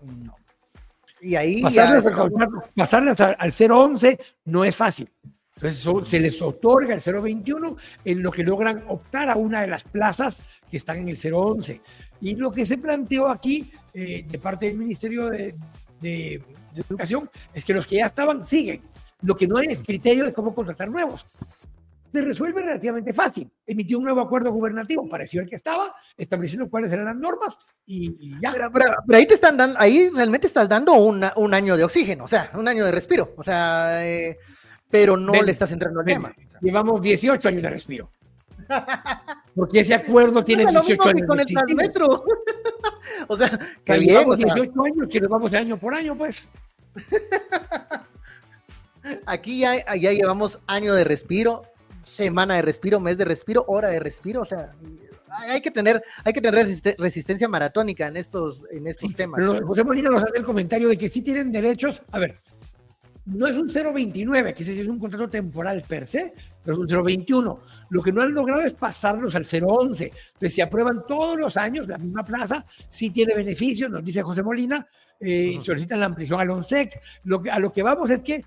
No. 0.00 0.36
Y 1.20 1.36
ahí 1.36 1.62
pasarles, 1.62 2.04
pasarles 2.74 3.20
al, 3.20 3.36
al 3.38 3.52
011 3.52 4.18
no 4.46 4.64
es 4.64 4.76
fácil. 4.76 5.10
Entonces 5.56 6.08
se 6.08 6.18
les 6.18 6.42
otorga 6.42 6.94
el 6.94 7.00
021 7.00 7.76
en 8.04 8.22
lo 8.22 8.32
que 8.32 8.42
logran 8.42 8.84
optar 8.88 9.30
a 9.30 9.36
una 9.36 9.60
de 9.60 9.68
las 9.68 9.84
plazas 9.84 10.42
que 10.68 10.76
están 10.76 10.98
en 10.98 11.08
el 11.08 11.18
011. 11.32 11.80
Y 12.20 12.34
lo 12.34 12.50
que 12.50 12.66
se 12.66 12.78
planteó 12.78 13.28
aquí 13.28 13.70
eh, 13.94 14.24
de 14.28 14.38
parte 14.38 14.66
del 14.66 14.76
Ministerio 14.76 15.30
de, 15.30 15.54
Educación 16.74 17.28
es 17.52 17.64
que 17.66 17.74
los 17.74 17.86
que 17.86 17.96
ya 17.96 18.06
estaban 18.06 18.46
siguen. 18.46 18.80
Lo 19.20 19.36
que 19.36 19.46
no 19.46 19.58
hay 19.58 19.66
es 19.66 19.82
criterio 19.82 20.24
de 20.24 20.32
cómo 20.32 20.54
contratar 20.54 20.88
nuevos. 20.90 21.26
Se 22.10 22.22
resuelve 22.22 22.62
relativamente 22.62 23.12
fácil. 23.12 23.50
Emitió 23.66 23.98
un 23.98 24.04
nuevo 24.04 24.22
acuerdo 24.22 24.50
gubernativo, 24.50 25.06
pareció 25.08 25.42
el 25.42 25.48
que 25.48 25.56
estaba, 25.56 25.94
estableciendo 26.16 26.70
cuáles 26.70 26.90
eran 26.90 27.04
las 27.04 27.16
normas 27.16 27.58
y, 27.86 28.40
ya. 28.40 28.52
Pero, 28.72 28.86
ahí 29.12 29.26
te 29.26 29.34
están 29.34 29.58
dando, 29.58 29.78
ahí 29.78 30.08
realmente 30.08 30.46
estás 30.46 30.68
dando 30.68 30.94
un 30.94 31.54
año 31.54 31.76
de 31.76 31.84
oxígeno, 31.84 32.24
o 32.24 32.28
sea, 32.28 32.50
un 32.54 32.66
año 32.66 32.84
de 32.86 32.92
respiro. 32.92 33.34
O 33.36 33.42
sea, 33.42 34.06
eh, 34.06 34.38
pero 34.92 35.16
no 35.16 35.32
le 35.42 35.52
estás 35.52 35.72
entrando 35.72 36.00
al 36.00 36.06
tema. 36.06 36.34
Llevamos 36.60 37.00
18 37.00 37.48
años 37.48 37.62
de 37.62 37.70
respiro. 37.70 38.10
Porque 39.54 39.80
ese 39.80 39.94
acuerdo 39.94 40.44
tiene 40.44 40.66
18 40.66 41.08
años. 41.08 41.26
Con 41.26 41.40
el 41.40 41.46
transmetro. 41.46 42.24
o 43.28 43.36
sea, 43.36 43.58
que 43.84 43.98
llevamos 43.98 44.38
18 44.38 44.84
años 44.84 45.08
que 45.08 45.20
nos 45.20 45.28
vamos 45.28 45.50
de 45.50 45.58
año 45.58 45.76
por 45.76 45.94
año, 45.94 46.16
pues. 46.16 46.48
Aquí 49.26 49.60
ya, 49.60 49.94
ya 49.96 50.12
llevamos 50.12 50.58
año 50.66 50.94
de 50.94 51.04
respiro, 51.04 51.64
semana 52.04 52.54
de 52.54 52.62
respiro, 52.62 53.00
mes 53.00 53.18
de 53.18 53.24
respiro, 53.24 53.64
hora 53.66 53.88
de 53.88 53.98
respiro, 53.98 54.42
o 54.42 54.44
sea, 54.44 54.72
hay 55.28 55.60
que 55.60 55.70
tener, 55.70 56.02
hay 56.24 56.32
que 56.32 56.40
tener 56.40 56.66
resistencia 56.98 57.48
maratónica 57.48 58.06
en 58.06 58.16
estos, 58.16 58.66
en 58.70 58.86
estos 58.86 59.14
temas. 59.14 59.40
Pero 59.40 59.66
José 59.66 59.84
Molina 59.84 60.10
nos 60.10 60.22
hace 60.22 60.38
el 60.38 60.44
comentario 60.44 60.88
de 60.88 60.96
que 60.96 61.08
sí 61.08 61.22
tienen 61.22 61.50
derechos. 61.50 62.02
A 62.12 62.18
ver, 62.18 62.40
no 63.24 63.46
es 63.46 63.56
un 63.56 63.68
0.29, 63.68 64.54
que 64.54 64.80
es 64.80 64.86
un 64.86 64.98
contrato 64.98 65.28
temporal 65.28 65.84
per 65.86 66.06
se, 66.06 66.34
pero 66.64 66.74
es 66.74 66.80
un 66.80 67.04
0.21. 67.04 67.58
Lo 67.90 68.02
que 68.02 68.12
no 68.12 68.22
han 68.22 68.34
logrado 68.34 68.62
es 68.62 68.72
pasarlos 68.74 69.34
al 69.34 69.44
0.11. 69.44 70.10
Entonces, 70.10 70.54
se 70.54 70.62
aprueban 70.62 71.04
todos 71.06 71.38
los 71.38 71.56
años, 71.56 71.86
la 71.86 71.98
misma 71.98 72.24
plaza, 72.24 72.64
sí 72.88 73.10
tiene 73.10 73.34
beneficios, 73.34 73.90
nos 73.90 74.04
dice 74.04 74.22
José 74.22 74.42
Molina, 74.42 74.86
eh, 75.20 75.58
solicitan 75.62 76.00
la 76.00 76.06
ampliación 76.06 76.40
al 76.40 76.50
ONSEC. 76.50 77.00
Lo 77.24 77.40
que, 77.40 77.50
a 77.50 77.60
lo 77.60 77.72
que 77.72 77.82
vamos 77.82 78.10
es 78.10 78.22
que, 78.22 78.44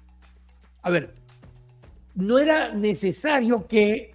a 0.82 0.90
ver, 0.90 1.14
no 2.16 2.38
era 2.38 2.74
necesario 2.74 3.66
que 3.68 4.14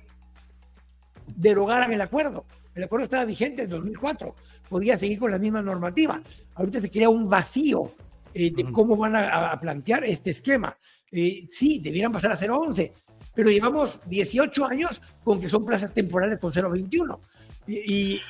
derogaran 1.27 1.92
el 1.92 2.01
acuerdo. 2.03 2.44
El 2.75 2.85
acuerdo 2.85 3.05
estaba 3.05 3.25
vigente 3.25 3.62
en 3.62 3.70
2004, 3.70 4.35
podía 4.68 4.96
seguir 4.99 5.18
con 5.18 5.31
la 5.31 5.38
misma 5.38 5.62
normativa. 5.62 6.20
Ahorita 6.55 6.81
se 6.83 6.90
crea 6.90 7.09
un 7.09 7.29
vacío 7.29 7.92
eh, 8.34 8.52
de 8.52 8.70
cómo 8.70 8.96
van 8.96 9.16
a, 9.16 9.58
plantear 9.60 10.04
este 10.04 10.30
esquema. 10.30 10.76
Eh, 11.10 11.46
sí, 11.50 11.80
debieran 11.80 12.12
pasar 12.12 12.32
a 12.32 12.36
0.11, 12.36 12.92
pero 13.34 13.50
llevamos 13.50 14.00
18 14.06 14.64
años 14.66 15.02
con 15.24 15.40
que 15.40 15.48
son 15.48 15.64
plazas 15.64 15.92
temporales 15.92 16.38
con 16.38 16.52
0.21. 16.52 17.18
Y, 17.66 18.20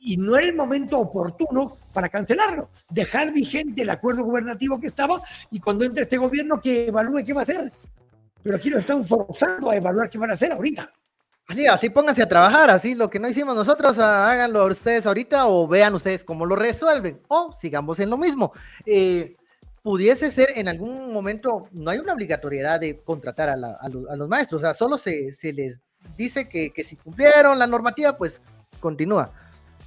y, 0.00 0.16
no 0.16 0.36
era 0.36 0.46
el 0.46 0.54
momento 0.54 0.98
oportuno 0.98 1.78
para 1.92 2.08
cancelarlo, 2.08 2.70
dejar 2.90 3.32
vigente 3.32 3.82
el 3.82 3.90
acuerdo 3.90 4.24
gubernativo 4.24 4.78
que 4.78 4.88
estaba 4.88 5.22
y 5.50 5.58
cuando 5.58 5.84
entre 5.84 6.04
este 6.04 6.18
gobierno 6.18 6.60
que 6.60 6.88
evalúe 6.88 7.24
qué 7.24 7.32
va 7.32 7.40
a 7.40 7.42
hacer. 7.42 7.72
Pero 8.42 8.56
aquí 8.56 8.68
lo 8.68 8.78
están 8.78 9.04
forzando 9.04 9.70
a 9.70 9.76
evaluar 9.76 10.10
qué 10.10 10.18
van 10.18 10.30
a 10.30 10.34
hacer 10.34 10.52
ahorita. 10.52 10.92
Sí, 11.48 11.66
así 11.66 11.90
pónganse 11.90 12.22
a 12.22 12.28
trabajar, 12.28 12.70
así 12.70 12.94
lo 12.94 13.10
que 13.10 13.18
no 13.18 13.28
hicimos 13.28 13.54
nosotros, 13.54 13.98
háganlo 13.98 14.64
ustedes 14.66 15.04
ahorita 15.04 15.46
o 15.46 15.68
vean 15.68 15.94
ustedes 15.94 16.24
cómo 16.24 16.46
lo 16.46 16.56
resuelven 16.56 17.20
o 17.28 17.52
sigamos 17.52 18.00
en 18.00 18.08
lo 18.08 18.16
mismo. 18.16 18.52
Eh, 18.86 19.36
pudiese 19.84 20.30
ser 20.30 20.48
en 20.56 20.66
algún 20.66 21.12
momento, 21.12 21.68
no 21.70 21.90
hay 21.90 21.98
una 21.98 22.14
obligatoriedad 22.14 22.80
de 22.80 23.02
contratar 23.02 23.50
a, 23.50 23.56
los, 24.16 24.28
maestros, 24.30 24.62
o 24.62 24.64
sea, 24.64 24.72
solo 24.72 24.96
se, 24.96 25.30
les 25.52 25.78
dice 26.16 26.48
que, 26.48 26.72
si 26.82 26.96
cumplieron 26.96 27.58
la 27.58 27.66
normativa, 27.66 28.16
pues 28.16 28.40
continúa. 28.80 29.30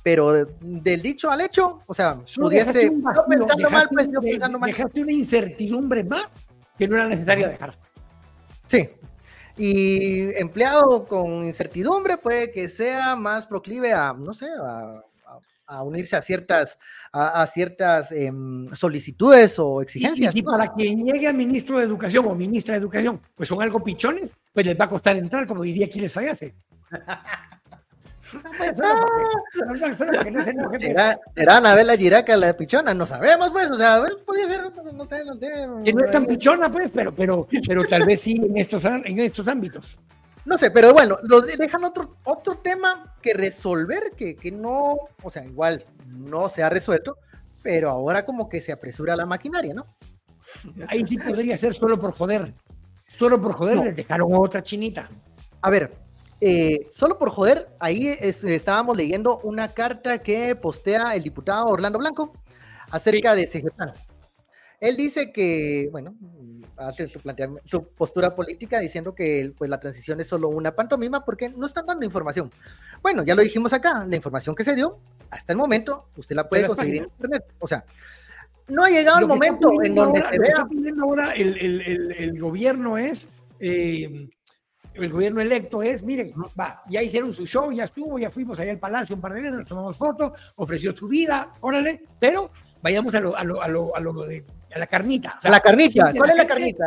Pero 0.04 0.46
del 0.62 1.02
dicho 1.02 1.32
al 1.32 1.42
hecho, 1.42 1.82
o 1.88 1.94
sea, 1.96 2.20
pudiese, 2.36 2.92
no 2.92 3.26
pensando 3.28 3.70
mal, 3.72 3.90
pues 3.92 4.08
pensando 4.22 4.60
mal. 4.60 4.70
Dejaste 4.70 5.02
una 5.02 5.12
incertidumbre 5.12 6.04
más 6.04 6.28
que 6.78 6.88
no 6.88 6.96
era 6.96 7.08
necesaria 7.08 7.48
dejar. 7.48 7.76
Sí, 8.68 8.90
y 9.58 10.40
empleado 10.40 11.08
con 11.08 11.44
incertidumbre 11.44 12.18
puede 12.18 12.52
que 12.52 12.70
sea 12.70 13.16
más 13.16 13.48
proclive 13.48 13.94
a, 13.94 14.14
no 14.14 14.36
sé, 14.36 14.48
a, 14.62 15.04
a 15.68 15.84
unirse 15.84 16.16
a 16.16 16.22
ciertas, 16.22 16.80
a, 17.12 17.46
ciertas 17.48 18.12
em, 18.12 18.68
solicitudes 18.74 19.60
o 19.60 19.82
exigencias. 19.82 20.36
Y, 20.36 20.42
para 20.42 20.74
quien 20.74 21.06
llegue 21.06 21.28
a 21.28 21.34
ministro 21.34 21.78
de 21.78 21.84
Educación 21.84 22.26
o 22.26 22.36
ministra 22.36 22.74
de 22.74 22.80
Educación, 22.80 23.22
pues 23.36 23.50
son 23.50 23.62
algo 23.62 23.84
pichones, 23.84 24.36
pues 24.54 24.66
les 24.66 24.80
va 24.80 24.86
a 24.86 24.90
costar 24.90 25.18
entrar, 25.18 25.46
como 25.46 25.64
diría 25.64 25.90
quien 25.90 26.04
les 26.04 26.14
fallase. 26.14 26.56
¿Será 31.36 31.58
Anabela 31.58 31.96
Giraca 31.96 32.36
la 32.36 32.56
pichona? 32.56 32.94
No 32.94 33.06
sabemos, 33.06 33.50
pues, 33.52 33.72
o 33.72 33.78
sea, 33.78 34.04
podría 34.26 34.48
ser, 34.48 34.64
no 34.94 35.06
sé, 35.06 35.24
no 35.24 35.36
sé. 35.36 35.48
Que 35.84 35.94
no 35.94 36.04
es 36.04 36.12
tan 36.12 36.26
pichona, 36.26 36.72
pues, 36.72 36.92
pero, 36.94 37.14
pero, 37.14 37.48
pero 37.66 37.84
tal 37.86 38.06
vez 38.06 38.22
sí 38.22 38.36
en 38.36 38.58
estos, 38.58 38.84
en 38.86 39.20
estos 39.20 39.48
ámbitos. 39.48 39.98
No 40.48 40.58
sé, 40.58 40.72
pero 40.72 40.94
bueno, 40.94 41.18
los 41.24 41.46
dejan 41.46 41.84
otro, 41.84 42.16
otro 42.24 42.60
tema 42.60 43.18
que 43.22 43.34
resolver, 43.34 44.14
que, 44.16 44.38
que 44.38 44.50
no, 44.50 44.96
o 45.22 45.30
sea, 45.30 45.44
igual 45.44 45.86
no 46.08 46.48
se 46.48 46.64
ha 46.64 46.70
resuelto, 46.70 47.18
pero 47.62 47.90
ahora 47.90 48.24
como 48.24 48.48
que 48.48 48.62
se 48.62 48.72
apresura 48.72 49.18
la 49.18 49.26
maquinaria, 49.26 49.74
¿no? 49.74 49.86
Ahí 50.88 51.06
sí 51.06 51.18
podría 51.18 51.58
ser 51.58 51.74
solo 51.74 52.00
por 52.00 52.14
joder. 52.14 52.54
Solo 53.08 53.42
por 53.42 53.52
joder 53.52 53.78
les 53.80 53.98
dejaron 53.98 54.30
otra 54.34 54.64
chinita. 54.64 55.10
A 55.60 55.70
ver, 55.70 55.92
eh, 56.40 56.88
solo 56.94 57.20
por 57.20 57.30
joder, 57.30 57.68
ahí 57.78 58.18
estábamos 58.22 58.96
leyendo 58.96 59.40
una 59.40 59.74
carta 59.74 60.20
que 60.20 60.56
postea 60.56 61.14
el 61.14 61.24
diputado 61.24 61.66
Orlando 61.66 62.00
Blanco 62.00 62.32
acerca 62.90 63.36
de 63.36 63.48
CGPAN. 63.48 63.92
Él 64.80 64.96
dice 64.96 65.34
que, 65.34 65.90
bueno, 65.92 66.16
hace 66.78 67.08
su, 67.08 67.20
su 67.66 67.88
postura 67.90 68.36
política 68.36 68.80
diciendo 68.80 69.14
que 69.14 69.52
pues, 69.58 69.70
la 69.70 69.80
transición 69.80 70.20
es 70.22 70.28
solo 70.28 70.50
una 70.50 70.76
pantomima 70.76 71.26
porque 71.26 71.50
no 71.50 71.66
están 71.66 71.86
dando 71.86 72.06
información. 72.06 72.52
Bueno, 73.02 73.24
ya 73.24 73.36
lo 73.36 73.42
dijimos 73.42 73.74
acá, 73.74 74.06
la 74.08 74.16
información 74.16 74.56
que 74.56 74.64
se 74.64 74.76
dio 74.76 75.00
hasta 75.30 75.54
el 75.54 75.58
momento, 75.58 76.08
usted 76.16 76.36
la 76.36 76.48
puede 76.48 76.68
conseguir 76.68 76.98
en 76.98 77.04
Internet. 77.06 77.46
O 77.60 77.68
sea, 77.68 77.84
no 78.68 78.84
ha 78.84 78.90
llegado 78.90 79.20
el 79.20 79.28
momento 79.28 79.72
en 79.84 79.96
donde 79.96 80.22
se 80.22 80.40
vea. 80.40 80.52
Lo 80.60 80.70
que 80.70 80.90
está 80.90 81.02
ahora 81.02 81.32
el, 81.34 81.58
el, 81.58 82.12
el, 82.12 82.40
gobierno 82.40 82.98
es, 82.98 83.28
eh, 83.60 84.30
el 84.94 85.10
gobierno 85.10 85.42
electo 85.42 85.82
es, 85.84 86.04
miren, 86.04 86.34
va, 86.60 86.82
ya 86.90 87.02
hicieron 87.02 87.34
su 87.34 87.46
show, 87.46 87.72
ya 87.72 87.86
estuvo, 87.86 88.20
ya 88.20 88.30
fuimos 88.30 88.60
allá 88.60 88.72
al 88.72 88.80
palacio 88.80 89.16
un 89.16 89.22
par 89.22 89.34
de 89.34 89.42
veces, 89.42 89.58
nos 89.58 89.68
tomamos 89.68 89.98
fotos, 89.98 90.34
ofreció 90.56 90.96
su 90.96 91.08
vida, 91.08 91.54
órale, 91.62 92.04
pero 92.20 92.50
vayamos 92.82 93.14
a 93.16 93.20
lo, 93.20 93.36
a 93.36 93.44
lo, 93.44 93.62
a 93.62 93.68
lo, 93.68 93.96
a 93.96 94.00
lo 94.00 94.14
de 94.26 94.44
la 94.78 94.88
carnita. 94.88 95.40
a 95.42 95.50
la 95.50 95.60
carnita. 95.60 96.14
¿Cuál 96.16 96.30
es 96.32 96.38
la 96.38 96.48
carnita? 96.48 96.86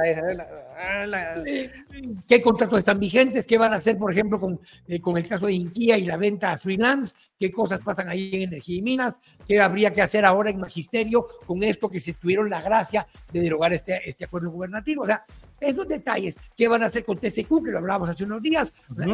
¿Qué 2.26 2.40
contratos 2.40 2.78
están 2.78 2.98
vigentes? 2.98 3.46
¿Qué 3.46 3.58
van 3.58 3.72
a 3.72 3.76
hacer, 3.76 3.98
por 3.98 4.10
ejemplo, 4.10 4.38
con, 4.38 4.60
eh, 4.86 5.00
con 5.00 5.16
el 5.16 5.28
caso 5.28 5.46
de 5.46 5.52
Inquía 5.52 5.98
y 5.98 6.04
la 6.06 6.16
venta 6.16 6.52
a 6.52 6.58
freelance? 6.58 7.14
¿Qué 7.38 7.50
cosas 7.50 7.80
pasan 7.80 8.08
ahí 8.08 8.30
en 8.34 8.42
Energía 8.42 8.78
y 8.78 8.82
Minas? 8.82 9.14
¿Qué 9.46 9.60
habría 9.60 9.92
que 9.92 10.02
hacer 10.02 10.24
ahora 10.24 10.50
en 10.50 10.58
Magisterio 10.58 11.26
con 11.46 11.62
esto 11.62 11.88
que 11.88 12.00
se 12.00 12.14
tuvieron 12.14 12.48
la 12.48 12.62
gracia 12.62 13.06
de 13.32 13.40
derogar 13.40 13.72
este, 13.72 14.08
este 14.08 14.24
acuerdo 14.24 14.50
gubernativo? 14.50 15.02
O 15.02 15.06
sea, 15.06 15.24
esos 15.60 15.86
detalles, 15.86 16.36
¿qué 16.56 16.68
van 16.68 16.82
a 16.82 16.86
hacer 16.86 17.04
con 17.04 17.18
TCQ, 17.18 17.64
que 17.64 17.70
lo 17.70 17.78
hablábamos 17.78 18.10
hace 18.10 18.24
unos 18.24 18.40
días? 18.40 18.72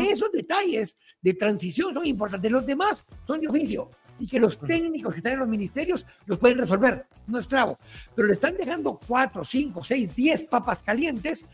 Esos 0.08 0.30
detalles 0.30 0.96
de 1.20 1.34
transición 1.34 1.92
son 1.92 2.06
importantes. 2.06 2.50
Los 2.50 2.64
demás 2.64 3.04
son 3.26 3.40
de 3.40 3.48
oficio 3.48 3.90
y 4.18 4.26
que 4.26 4.40
los 4.40 4.58
técnicos 4.58 5.14
que 5.14 5.18
están 5.18 5.34
en 5.34 5.38
los 5.40 5.48
ministerios 5.48 6.06
los 6.26 6.38
pueden 6.38 6.58
resolver. 6.58 7.06
No 7.26 7.38
es 7.38 7.48
trabo. 7.48 7.78
Pero 8.14 8.28
le 8.28 8.34
están 8.34 8.56
dejando 8.56 8.98
cuatro, 9.06 9.44
cinco, 9.44 9.82
seis, 9.84 10.14
diez 10.14 10.44
papas 10.44 10.82
calientes. 10.82 11.46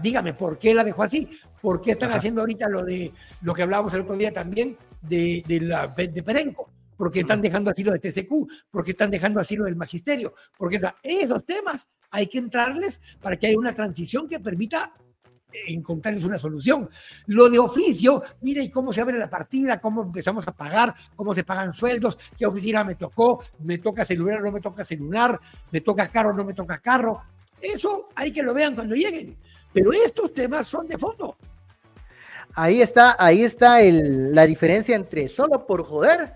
Dígame, 0.00 0.34
¿por 0.34 0.58
qué 0.58 0.74
la 0.74 0.84
dejó 0.84 1.02
así? 1.02 1.28
¿Por 1.60 1.80
qué 1.80 1.92
están 1.92 2.12
haciendo 2.12 2.40
ahorita 2.42 2.68
lo 2.68 2.84
de 2.84 3.12
lo 3.42 3.54
que 3.54 3.62
hablábamos 3.62 3.94
el 3.94 4.02
otro 4.02 4.16
día 4.16 4.32
también 4.32 4.76
de, 5.00 5.42
de, 5.46 5.60
la, 5.60 5.88
de 5.88 6.22
Perenco? 6.22 6.70
¿Por 6.96 7.10
qué 7.10 7.20
están 7.20 7.40
dejando 7.40 7.70
así 7.70 7.82
lo 7.82 7.92
de 7.92 7.98
TCQ? 7.98 8.30
¿Por 8.70 8.84
qué 8.84 8.92
están 8.92 9.10
dejando 9.10 9.40
así 9.40 9.56
lo 9.56 9.64
del 9.64 9.74
magisterio? 9.74 10.34
Porque 10.56 10.80
esos 11.02 11.44
temas 11.44 11.88
hay 12.10 12.28
que 12.28 12.38
entrarles 12.38 13.00
para 13.20 13.36
que 13.36 13.48
haya 13.48 13.58
una 13.58 13.74
transición 13.74 14.28
que 14.28 14.38
permita 14.38 14.92
encontrarles 15.66 16.24
una 16.24 16.38
solución. 16.38 16.88
Lo 17.26 17.48
de 17.48 17.58
oficio, 17.58 18.22
mire 18.40 18.70
cómo 18.70 18.92
se 18.92 19.00
abre 19.00 19.18
la 19.18 19.30
partida, 19.30 19.80
cómo 19.80 20.02
empezamos 20.02 20.46
a 20.48 20.52
pagar, 20.52 20.94
cómo 21.16 21.34
se 21.34 21.44
pagan 21.44 21.72
sueldos, 21.72 22.18
qué 22.36 22.46
oficina 22.46 22.84
me 22.84 22.94
tocó, 22.94 23.42
me 23.60 23.78
toca 23.78 24.04
celular, 24.04 24.42
no 24.42 24.52
me 24.52 24.60
toca 24.60 24.84
celular, 24.84 25.38
me 25.70 25.80
toca 25.80 26.08
carro, 26.08 26.32
no 26.32 26.44
me 26.44 26.54
toca 26.54 26.78
carro. 26.78 27.22
Eso 27.60 28.08
hay 28.14 28.32
que 28.32 28.42
lo 28.42 28.54
vean 28.54 28.74
cuando 28.74 28.94
lleguen. 28.94 29.36
Pero 29.72 29.92
estos 29.92 30.32
temas 30.32 30.66
son 30.66 30.86
de 30.86 30.98
fondo. 30.98 31.36
Ahí 32.54 32.82
está, 32.82 33.16
ahí 33.18 33.42
está 33.42 33.80
la 33.80 34.46
diferencia 34.46 34.94
entre 34.94 35.28
solo 35.28 35.66
por 35.66 35.84
joder 35.84 36.34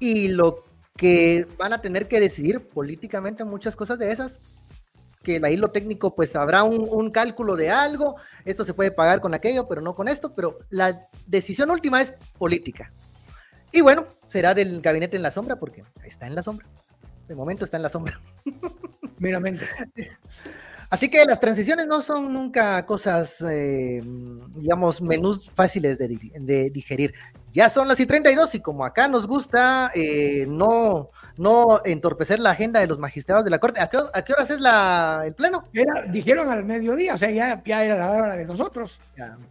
y 0.00 0.28
lo 0.28 0.64
que 0.96 1.46
van 1.56 1.72
a 1.72 1.80
tener 1.80 2.08
que 2.08 2.20
decidir 2.20 2.60
políticamente 2.68 3.44
muchas 3.44 3.76
cosas 3.76 3.98
de 3.98 4.10
esas 4.10 4.40
que 5.22 5.40
ahí 5.42 5.56
lo 5.56 5.70
técnico 5.70 6.14
pues 6.14 6.34
habrá 6.36 6.64
un, 6.64 7.10
cálculo 7.10 7.56
de 7.56 7.70
algo, 7.70 8.16
esto 8.44 8.64
se 8.64 8.74
puede 8.74 8.90
pagar 8.90 9.20
con 9.20 9.34
aquello, 9.34 9.68
pero 9.68 9.80
no 9.80 9.94
con 9.94 10.08
esto, 10.08 10.32
pero 10.34 10.58
la 10.70 11.08
decisión 11.26 11.70
última 11.70 12.00
es 12.00 12.12
política. 12.38 12.92
Y 13.70 13.80
bueno, 13.80 14.06
será 14.28 14.54
del 14.54 14.80
gabinete 14.80 15.16
en 15.16 15.22
la 15.22 15.30
sombra 15.30 15.56
porque 15.56 15.84
está 16.04 16.26
en 16.26 16.34
la 16.34 16.42
sombra. 16.42 16.66
De 17.28 17.34
momento 17.34 17.64
está 17.64 17.76
en 17.76 17.82
la 17.82 17.88
sombra. 17.88 18.20
Meramente. 19.18 19.66
Así 20.92 21.08
que 21.08 21.24
las 21.24 21.40
transiciones 21.40 21.86
no 21.86 22.02
son 22.02 22.30
nunca 22.34 22.84
cosas, 22.84 23.40
eh, 23.48 24.02
digamos, 24.54 25.00
menús 25.00 25.50
fáciles 25.50 25.96
de, 25.96 26.70
digerir. 26.70 27.14
Ya 27.50 27.70
son 27.70 27.88
las 27.88 27.98
y 27.98 28.04
32 28.04 28.56
y 28.56 28.60
como 28.60 28.84
acá 28.84 29.08
nos 29.08 29.26
gusta 29.26 29.90
eh, 29.94 30.44
no, 30.46 31.10
no 31.36 31.80
entorpecer 31.84 32.40
la 32.40 32.50
agenda 32.50 32.80
de 32.80 32.86
los 32.86 32.98
magistrados 32.98 33.44
de 33.44 33.50
la 33.50 33.58
Corte, 33.58 33.80
¿a 33.80 33.88
qué, 33.88 33.98
a 33.98 34.24
horas 34.32 34.50
es 34.50 34.60
la, 34.60 35.22
el 35.24 35.34
pleno? 35.34 35.64
Era, 35.72 36.02
dijeron 36.02 36.50
al 36.50 36.64
mediodía, 36.64 37.14
o 37.14 37.16
sea, 37.16 37.30
ya, 37.30 37.62
ya 37.64 37.84
era 37.84 37.98
la 37.98 38.10
hora 38.10 38.36
de 38.36 38.44
nosotros. 38.44 39.00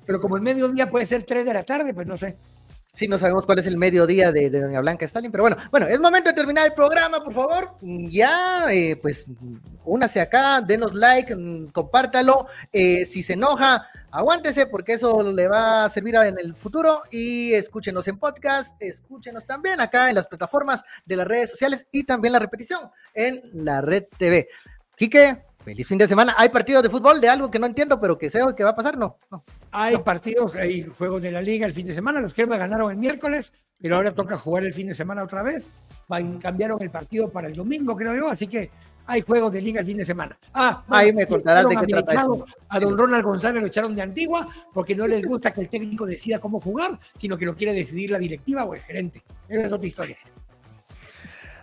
Pero 0.06 0.22
como 0.22 0.36
el 0.36 0.41
mediodía 0.41 0.89
puede 0.89 1.06
ser 1.06 1.24
3 1.24 1.46
de 1.46 1.54
la 1.54 1.63
tarde, 1.63 1.94
pues 1.94 2.08
no 2.08 2.17
sé. 2.17 2.38
Sí, 2.94 3.08
no 3.08 3.18
sabemos 3.18 3.46
cuál 3.46 3.60
es 3.60 3.66
el 3.68 3.78
mediodía 3.78 4.34
de, 4.34 4.50
Doña 4.50 4.82
Blanca 4.82 5.06
Stalin, 5.06 5.32
pero 5.32 5.44
bueno, 5.44 5.56
bueno, 5.72 5.88
es 5.88 5.98
momento 6.00 6.30
de 6.30 6.36
terminar 6.36 6.68
el 6.68 6.74
programa, 6.74 7.24
por 7.24 7.34
favor. 7.34 7.72
Ya, 7.82 8.66
eh, 8.70 8.98
pues, 9.02 9.26
únase 9.86 10.20
acá, 10.20 10.60
denos 10.60 10.94
like, 10.94 11.34
mm, 11.34 11.68
compártalo. 11.68 12.48
Eh, 12.72 13.06
si 13.06 13.24
se 13.24 13.34
enoja, 13.34 13.88
aguántese, 14.12 14.66
porque 14.66 14.94
eso 14.94 15.24
le 15.24 15.48
va 15.48 15.86
a 15.86 15.90
servir 15.90 16.16
en 16.16 16.38
el 16.38 16.54
futuro. 16.54 17.04
Y 17.10 17.54
escúchenos 17.54 18.08
en 18.10 18.20
podcast, 18.20 18.80
escúchenos 18.82 19.46
también 19.46 19.80
acá 19.80 20.10
en 20.10 20.16
las 20.16 20.28
plataformas 20.28 20.84
de 21.06 21.16
las 21.16 21.28
redes 21.28 21.50
sociales 21.50 21.88
y 21.94 22.04
también 22.04 22.34
la 22.34 22.40
repetición 22.40 22.92
en 23.14 23.42
la 23.54 23.80
red 23.80 24.04
TV. 24.18 24.50
Quique, 24.98 25.46
Feliz 25.64 25.88
fin 25.88 25.98
de 25.98 26.08
semana. 26.08 26.34
¿Hay 26.38 26.50
partidos 26.50 26.82
de 26.82 26.90
fútbol 26.90 27.22
de 27.22 27.30
algo 27.30 27.52
que 27.52 27.60
no 27.60 27.68
entiendo, 27.68 28.00
pero 28.02 28.18
que 28.18 28.30
sé 28.30 28.40
que 28.58 28.64
va 28.64 28.72
a 28.72 28.76
pasar? 28.76 28.98
No. 28.98 29.18
Hay 29.72 29.98
partidos, 30.00 30.56
hay 30.56 30.84
juegos 30.84 31.22
de 31.22 31.32
la 31.32 31.42
liga 31.42 31.66
el 31.66 31.74
fin 31.74 31.88
de 31.88 31.96
semana. 31.96 32.20
Los 32.20 32.34
que 32.34 32.46
ganaron 32.46 32.92
el 32.92 32.98
miércoles, 32.98 33.54
pero 33.80 33.96
ahora 33.96 34.14
toca 34.14 34.38
jugar 34.38 34.66
el 34.66 34.74
fin 34.74 34.88
de 34.88 34.96
semana 34.96 35.24
otra 35.24 35.44
vez. 35.44 35.70
Cambiaron 36.42 36.82
el 36.82 36.90
partido 36.90 37.30
para 37.30 37.48
el 37.48 37.54
domingo, 37.54 37.96
creo 37.96 38.16
yo. 38.16 38.28
Así 38.30 38.48
que 38.48 38.70
hay 39.08 39.22
juegos 39.22 39.52
de 39.54 39.62
liga 39.62 39.80
el 39.80 39.86
fin 39.86 39.98
de 39.98 40.06
semana. 40.06 40.38
Ah, 40.54 40.84
ahí 40.90 41.14
me 41.14 41.26
contarás 41.26 41.68
de 41.68 41.76
qué 41.78 41.88
trata 41.88 42.14
eso. 42.14 42.46
A 42.68 42.80
don 42.80 42.98
Ronald 42.98 43.24
González 43.24 43.62
lo 43.62 43.68
echaron 43.68 43.96
de 43.96 44.02
antigua 44.02 44.48
porque 44.74 44.96
no 44.96 45.08
les 45.08 45.24
gusta 45.24 45.54
que 45.54 45.62
el 45.62 45.70
técnico 45.70 46.06
decida 46.06 46.40
cómo 46.40 46.60
jugar, 46.60 47.00
sino 47.16 47.38
que 47.38 47.46
lo 47.46 47.56
quiere 47.56 47.74
decidir 47.74 48.12
la 48.12 48.20
directiva 48.20 48.66
o 48.66 48.74
el 48.74 48.82
gerente. 48.82 49.24
Esa 49.48 49.68
es 49.68 49.72
otra 49.72 49.88
historia. 49.88 50.18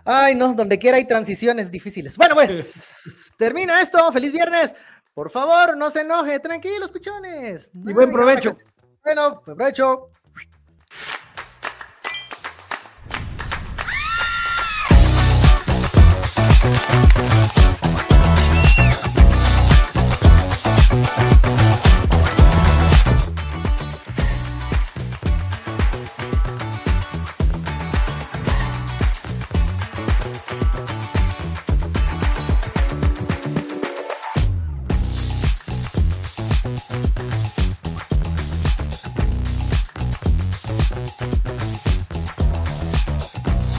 Ay, 0.03 0.33
no, 0.33 0.53
donde 0.53 0.79
quiera 0.79 0.97
hay 0.97 1.05
transiciones 1.05 1.69
difíciles. 1.69 2.17
Bueno, 2.17 2.33
pues. 2.33 2.83
Termina 3.37 3.81
esto, 3.81 4.11
feliz 4.11 4.33
viernes. 4.33 4.73
Por 5.13 5.29
favor, 5.29 5.75
no 5.75 5.89
se 5.89 6.01
enoje, 6.01 6.39
tranquilos, 6.39 6.91
pichones. 6.91 7.71
Y 7.73 7.93
buen 7.93 8.11
provecho. 8.11 8.57
Bueno, 9.03 9.41
buen 9.45 9.57
provecho. 9.57 10.09